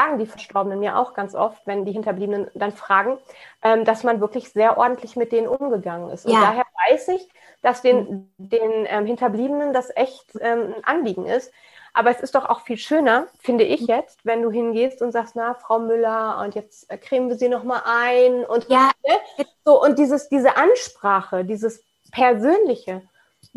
[0.00, 3.18] sagen die Verstorbenen mir auch ganz oft, wenn die Hinterbliebenen dann fragen,
[3.62, 6.26] ähm, dass man wirklich sehr ordentlich mit denen umgegangen ist.
[6.26, 6.40] Und ja.
[6.40, 7.28] daher weiß ich,
[7.62, 11.52] dass den, den ähm, Hinterbliebenen das echt ähm, ein Anliegen ist.
[11.92, 15.34] Aber es ist doch auch viel schöner, finde ich jetzt, wenn du hingehst und sagst,
[15.34, 18.92] na, Frau Müller, und jetzt cremen wir sie nochmal ein und ja.
[19.06, 19.44] Ne?
[19.64, 21.82] so und dieses, diese Ansprache, dieses
[22.12, 23.02] Persönliche,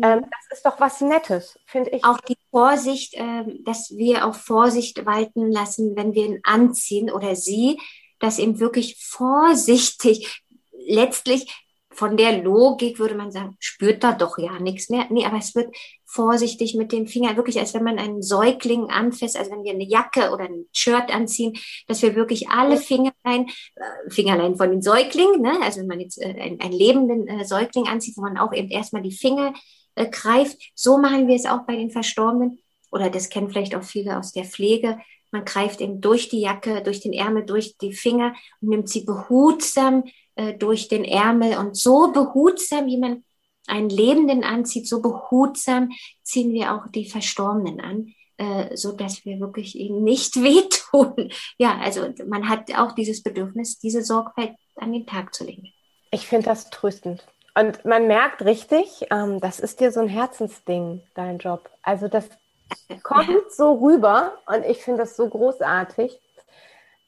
[0.02, 0.22] ähm, mhm.
[0.22, 2.04] das ist doch was Nettes, finde ich.
[2.04, 7.36] Auch die Vorsicht, äh, dass wir auch Vorsicht walten lassen, wenn wir ihn anziehen oder
[7.36, 7.80] sie,
[8.18, 10.42] dass eben wirklich vorsichtig,
[10.86, 11.52] letztlich
[11.94, 15.06] von der Logik würde man sagen, spürt da doch ja nichts mehr.
[15.10, 15.74] Nee, aber es wird
[16.04, 19.84] vorsichtig mit den Fingern, wirklich als wenn man einen Säugling anfasst, also wenn wir eine
[19.84, 21.54] Jacke oder ein Shirt anziehen,
[21.86, 25.58] dass wir wirklich alle Fingerlein, äh, Fingerlein von den Säuglingen, ne?
[25.62, 28.68] also wenn man jetzt äh, einen, einen lebenden äh, Säugling anzieht, wo man auch eben
[28.68, 29.54] erstmal die Finger
[29.94, 30.58] äh, greift.
[30.74, 32.58] So machen wir es auch bei den Verstorbenen.
[32.90, 34.98] Oder das kennen vielleicht auch viele aus der Pflege.
[35.32, 39.04] Man greift eben durch die Jacke, durch den Ärmel, durch die Finger und nimmt sie
[39.04, 40.04] behutsam
[40.36, 41.58] äh, durch den Ärmel.
[41.58, 43.24] Und so behutsam, wie man
[43.66, 45.90] einen Lebenden anzieht, so behutsam
[46.22, 51.32] ziehen wir auch die Verstorbenen an, äh, so dass wir wirklich ihnen nicht wehtun.
[51.58, 55.68] Ja, also man hat auch dieses Bedürfnis, diese Sorgfalt an den Tag zu legen.
[56.10, 57.26] Ich finde das tröstend.
[57.56, 61.70] Und man merkt richtig, ähm, das ist dir so ein Herzensding, dein Job.
[61.82, 62.28] Also das
[63.02, 66.18] kommt so rüber und ich finde das so großartig.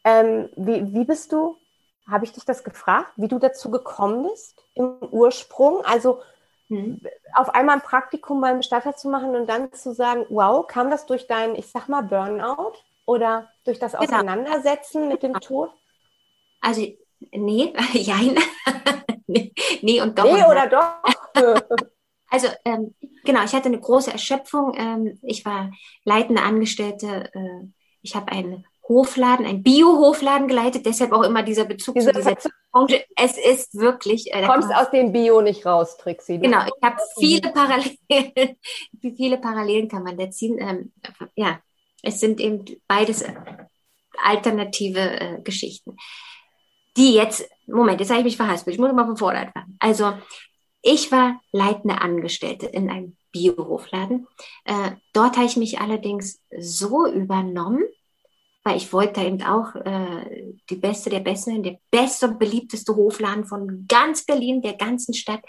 [0.05, 1.57] Ähm, wie, wie bist du,
[2.09, 5.84] habe ich dich das gefragt, wie du dazu gekommen bist im Ursprung?
[5.84, 6.22] Also
[6.68, 7.01] hm.
[7.34, 11.07] auf einmal ein Praktikum beim Bestatter zu machen und dann zu sagen, wow, kam das
[11.07, 12.74] durch dein, ich sag mal, Burnout
[13.05, 14.05] oder durch das genau.
[14.05, 15.12] Auseinandersetzen genau.
[15.12, 15.72] mit dem Tod?
[16.61, 16.86] Also,
[17.32, 18.36] nee, jein.
[19.83, 20.24] nee und doch.
[20.24, 21.03] Nee oder doch?
[22.31, 24.74] also ähm, genau, ich hatte eine große Erschöpfung.
[24.77, 25.70] Ähm, ich war
[26.05, 27.31] leitende Angestellte.
[27.33, 27.66] Äh,
[28.03, 32.37] ich habe einen Hofladen, ein Bio-Hofladen geleitet, deshalb auch immer dieser Bezug Diese zu dieser
[32.70, 33.05] Branche.
[33.16, 34.33] Es ist wirklich.
[34.33, 36.39] Äh, kommst aus dem Bio nicht raus, Trixie.
[36.39, 37.97] Genau, ich habe viele Parallelen.
[39.16, 40.59] viele Parallelen kann man da ziehen.
[40.61, 40.93] Ähm,
[41.35, 41.59] ja,
[42.03, 43.24] es sind eben beides
[44.22, 45.97] alternative äh, Geschichten.
[46.97, 48.74] Die jetzt, Moment, jetzt habe ich mich verhaspelt.
[48.74, 49.76] Ich muss mal von vorne anfangen.
[49.80, 50.14] Also,
[50.82, 54.26] ich war leitende Angestellte in einem Biohofladen.
[54.64, 57.82] Äh, dort habe ich mich allerdings so übernommen,
[58.62, 63.44] weil ich wollte eben auch äh, die Beste der Besten, der beste und beliebteste Hofladen
[63.44, 65.42] von ganz Berlin, der ganzen Stadt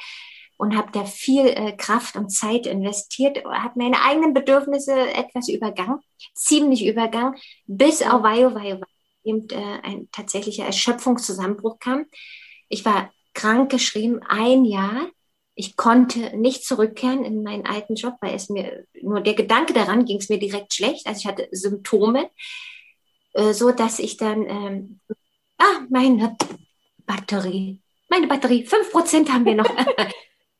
[0.57, 5.99] und habe da viel äh, Kraft und Zeit investiert, habe meine eigenen Bedürfnisse etwas übergangen,
[6.33, 7.35] ziemlich übergangen,
[7.67, 8.79] bis auf Weio, Weio,
[9.23, 12.05] eben äh, ein tatsächlicher Erschöpfungszusammenbruch kam.
[12.69, 15.09] Ich war krank geschrieben, ein Jahr.
[15.55, 20.05] Ich konnte nicht zurückkehren in meinen alten Job, weil es mir nur der Gedanke daran
[20.05, 21.07] ging es mir direkt schlecht.
[21.07, 22.29] Also ich hatte Symptome,
[23.33, 24.99] äh, so dass ich dann, ähm,
[25.57, 26.37] ah, meine
[27.05, 29.69] Batterie, meine Batterie, fünf Prozent haben wir noch.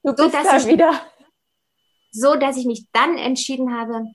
[0.04, 1.02] Du bist so, dass ich, wieder.
[2.12, 4.06] So, dass ich mich dann entschieden habe,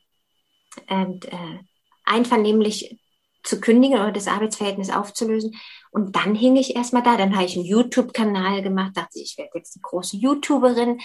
[0.89, 1.59] und, äh,
[2.05, 2.99] einvernehmlich
[3.43, 5.57] zu kündigen oder das Arbeitsverhältnis aufzulösen.
[5.91, 7.17] Und dann hing ich erstmal da.
[7.17, 11.01] Dann habe ich einen YouTube-Kanal gemacht, dachte ich, ich werde jetzt die große YouTuberin.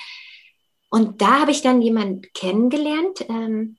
[0.89, 3.77] Und da habe ich dann jemanden kennengelernt, ähm,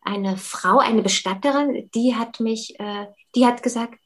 [0.00, 3.98] eine Frau, eine Bestatterin, die hat mich, äh, die hat gesagt,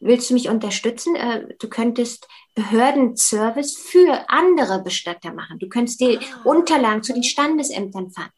[0.00, 1.16] willst du mich unterstützen?
[1.16, 5.58] Äh, du könntest Behördenservice für andere Bestatter machen.
[5.58, 6.42] Du könntest die ah.
[6.44, 8.30] Unterlagen zu den Standesämtern fahren.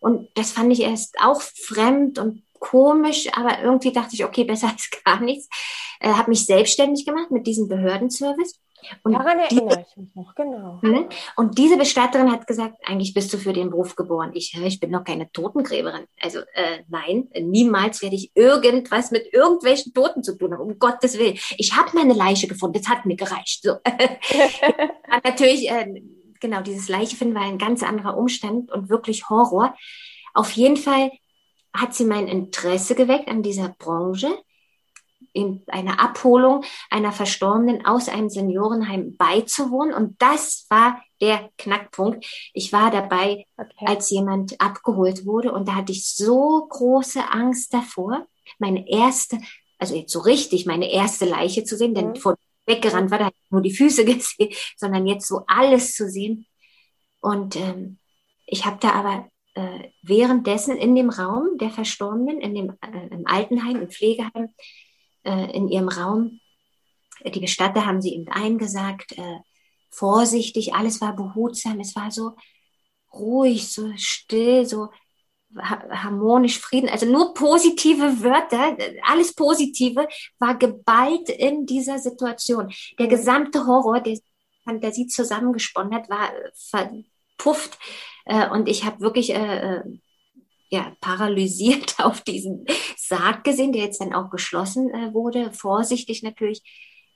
[0.00, 4.68] Und das fand ich erst auch fremd und komisch, aber irgendwie dachte ich, okay, besser
[4.68, 5.48] als gar nichts.
[6.00, 8.60] Äh, habe mich selbstständig gemacht mit diesem Behördenservice
[9.02, 10.78] und Daran erinnere ich mich noch, genau.
[10.82, 11.08] Mhm.
[11.36, 14.30] Und diese Bestatterin hat gesagt, eigentlich bist du für den Beruf geboren.
[14.34, 16.06] Ich, ich bin noch keine Totengräberin.
[16.20, 21.18] Also äh, nein, niemals werde ich irgendwas mit irgendwelchen Toten zu tun haben, um Gottes
[21.18, 21.38] Willen.
[21.56, 23.62] Ich habe meine Leiche gefunden, das hat mir gereicht.
[23.62, 23.76] So.
[25.24, 26.02] natürlich, äh,
[26.40, 29.74] genau, dieses Leiche finden war ein ganz anderer Umstand und wirklich Horror.
[30.34, 31.10] Auf jeden Fall
[31.80, 34.28] hat sie mein Interesse geweckt an dieser Branche
[35.32, 39.94] in einer Abholung einer Verstorbenen aus einem Seniorenheim beizuwohnen.
[39.94, 42.24] Und das war der Knackpunkt.
[42.54, 43.84] Ich war dabei, okay.
[43.86, 48.26] als jemand abgeholt wurde und da hatte ich so große Angst davor,
[48.58, 49.38] meine erste,
[49.78, 52.16] also jetzt so richtig meine erste Leiche zu sehen, denn mhm.
[52.16, 56.46] vor weggerannt war, da nur die Füße gesehen, sondern jetzt so alles zu sehen.
[57.20, 57.98] Und ähm,
[58.46, 59.28] ich habe da aber
[59.58, 64.54] äh, währenddessen in dem Raum der Verstorbenen, in dem äh, im Altenheim, im Pflegeheim,
[65.24, 66.40] äh, in ihrem Raum.
[67.24, 69.38] Die Bestatter haben sie eben eingesagt, äh,
[69.90, 72.36] vorsichtig, alles war behutsam, es war so
[73.12, 74.90] ruhig, so still, so
[75.56, 80.06] harmonisch, Frieden, also nur positive Wörter, alles Positive
[80.38, 82.72] war geballt in dieser Situation.
[82.98, 84.20] Der gesamte Horror, der
[84.62, 87.78] Fantasie zusammengesponnen hat, war verpufft.
[88.28, 89.82] Äh, und ich habe wirklich äh, äh
[90.70, 92.66] ja, paralysiert auf diesen
[92.96, 96.62] Sarg gesehen, der jetzt dann auch geschlossen äh, wurde, vorsichtig natürlich.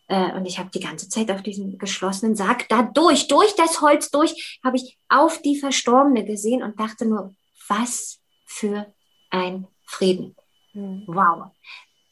[0.08, 3.80] Äh, und ich habe die ganze Zeit auf diesen geschlossenen Sarg da durch, durch das
[3.80, 7.34] Holz durch, habe ich auf die Verstorbene gesehen und dachte nur,
[7.68, 8.92] was für
[9.30, 10.34] ein Frieden.
[10.72, 11.04] Mhm.
[11.06, 11.50] Wow.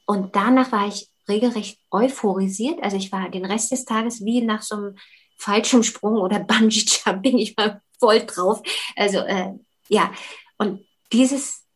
[0.07, 2.82] Und danach war ich regelrecht euphorisiert.
[2.82, 4.96] Also ich war den Rest des Tages wie nach so einem
[5.36, 7.38] Fallschirmsprung oder Bungee-Jumping.
[7.38, 8.61] Ich war voll drauf.
[8.96, 9.53] Also äh,
[9.88, 10.12] ja,
[10.59, 11.66] und dieses,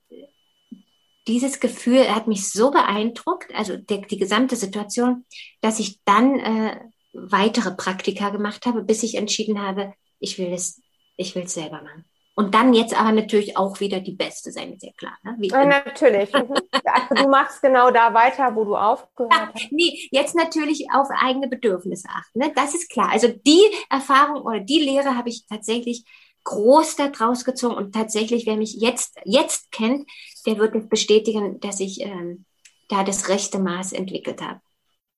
[1.29, 5.25] dieses Gefühl hat mich so beeindruckt, also die, die gesamte Situation,
[5.61, 6.81] dass ich dann äh,
[7.13, 10.83] weitere Praktika gemacht habe, bis ich entschieden habe, ich will es,
[11.17, 12.05] ich will es selber machen.
[12.37, 15.17] Und dann jetzt aber natürlich auch wieder die Beste sein, ist ja klar.
[15.23, 15.37] Ne?
[15.41, 16.33] Ja, natürlich.
[16.87, 19.73] Also du machst genau da weiter, wo du aufgehört ja, hast.
[19.73, 22.39] Nee, jetzt natürlich auf eigene Bedürfnisse achten.
[22.39, 22.53] Ne?
[22.55, 23.11] Das ist klar.
[23.11, 26.05] Also die Erfahrung oder die Lehre habe ich tatsächlich
[26.45, 30.09] groß daraus gezogen und tatsächlich, wer mich jetzt, jetzt kennt,
[30.47, 32.45] der wird bestätigen, dass ich ähm,
[32.89, 34.61] da das rechte Maß entwickelt habe.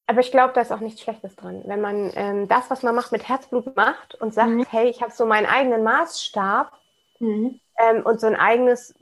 [0.06, 1.62] Aber ich glaube, da ist auch nichts Schlechtes dran.
[1.66, 4.66] Wenn man ähm, das, was man macht, mit Herzblut macht und sagt, mhm.
[4.70, 6.72] hey, ich habe so meinen eigenen Maßstab
[7.18, 7.60] mhm.
[7.78, 8.94] ähm, und so ein eigenes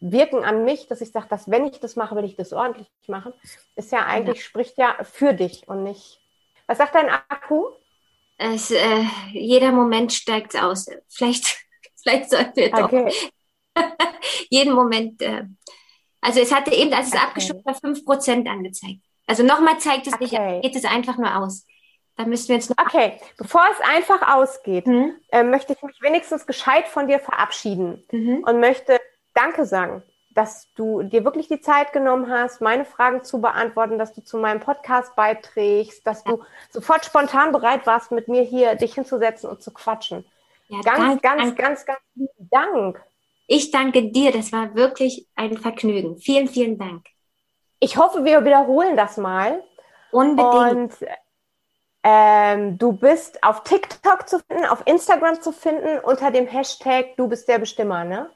[0.00, 2.88] Wirken an mich, dass ich sage, dass wenn ich das mache, will ich das ordentlich
[3.06, 3.32] machen,
[3.76, 4.42] ist ja eigentlich, ja.
[4.42, 6.20] spricht ja für dich und nicht.
[6.66, 7.70] Was sagt dein Akku?
[8.40, 10.86] es, äh, jeder Moment steigt aus.
[11.08, 11.58] Vielleicht,
[12.02, 13.12] vielleicht sollten wir doch okay.
[14.50, 15.20] jeden Moment.
[15.20, 15.44] Äh,
[16.20, 17.22] also es hatte eben, als es okay.
[17.22, 19.00] abgeschlossen war, 5% angezeigt.
[19.26, 20.54] Also nochmal zeigt es okay.
[20.54, 21.66] nicht, geht es einfach nur aus.
[22.16, 22.76] Da müssen wir jetzt noch.
[22.84, 25.16] Okay, bevor es einfach ausgeht, mhm.
[25.30, 28.44] äh, möchte ich mich wenigstens gescheit von dir verabschieden mhm.
[28.46, 29.00] und möchte
[29.34, 30.02] Danke sagen,
[30.34, 34.38] dass du dir wirklich die Zeit genommen hast, meine Fragen zu beantworten, dass du zu
[34.38, 36.32] meinem Podcast beiträgst, dass ja.
[36.32, 40.24] du sofort spontan bereit warst, mit mir hier dich hinzusetzen und zu quatschen.
[40.68, 41.62] Ja, ganz, danke, ganz, danke.
[41.62, 43.02] ganz, ganz lieben Dank.
[43.48, 46.18] Ich danke dir, das war wirklich ein Vergnügen.
[46.18, 47.06] Vielen, vielen Dank.
[47.80, 49.64] Ich hoffe, wir wiederholen das mal.
[50.12, 51.00] Unbedingt.
[51.00, 51.08] Und
[52.02, 57.28] ähm, du bist auf TikTok zu finden, auf Instagram zu finden unter dem Hashtag Du
[57.28, 58.30] bist der Bestimmer, ne?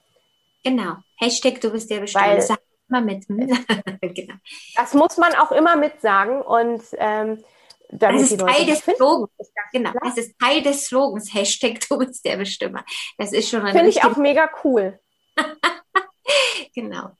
[0.62, 0.97] Genau.
[1.17, 2.27] Hashtag Du bist der Bestimmer.
[2.27, 3.27] Weil, das sag immer mit.
[4.15, 4.35] genau.
[4.77, 7.43] Das muss man auch immer mitsagen und ähm,
[7.91, 9.31] das ist Teil des Slogans.
[9.73, 11.33] Genau, das ist Teil des Slogans.
[11.33, 12.85] Hashtag Du bist der Bestimmer.
[13.19, 14.99] Das ist schon Finde ich auch mega cool.
[16.75, 17.11] genau.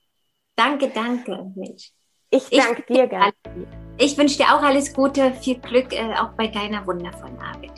[0.57, 1.93] Danke, danke, Mensch.
[2.35, 3.35] Ich danke dir ganz
[3.97, 7.71] Ich wünsche dir auch alles Gute, viel Glück äh, auch bei deiner wundervollen Arbeit.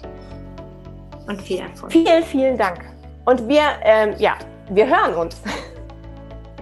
[1.26, 1.92] Und viel Erfolg.
[1.92, 2.84] Vielen, vielen Dank.
[3.24, 4.36] Und wir, ähm, ja,
[4.70, 5.36] wir hören uns.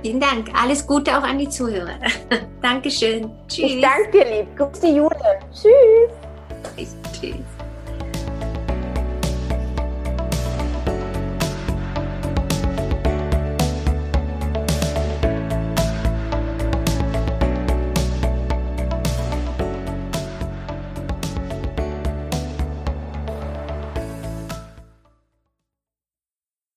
[0.02, 0.50] Vielen Dank.
[0.60, 1.94] Alles Gute auch an die Zuhörer.
[2.62, 3.30] Dankeschön.
[3.48, 3.72] Tschüss.
[3.72, 4.56] Ich danke dir, lieb.
[4.56, 5.40] Grüß die Jule.
[5.52, 6.96] Tschüss.
[7.12, 7.53] Tschüss.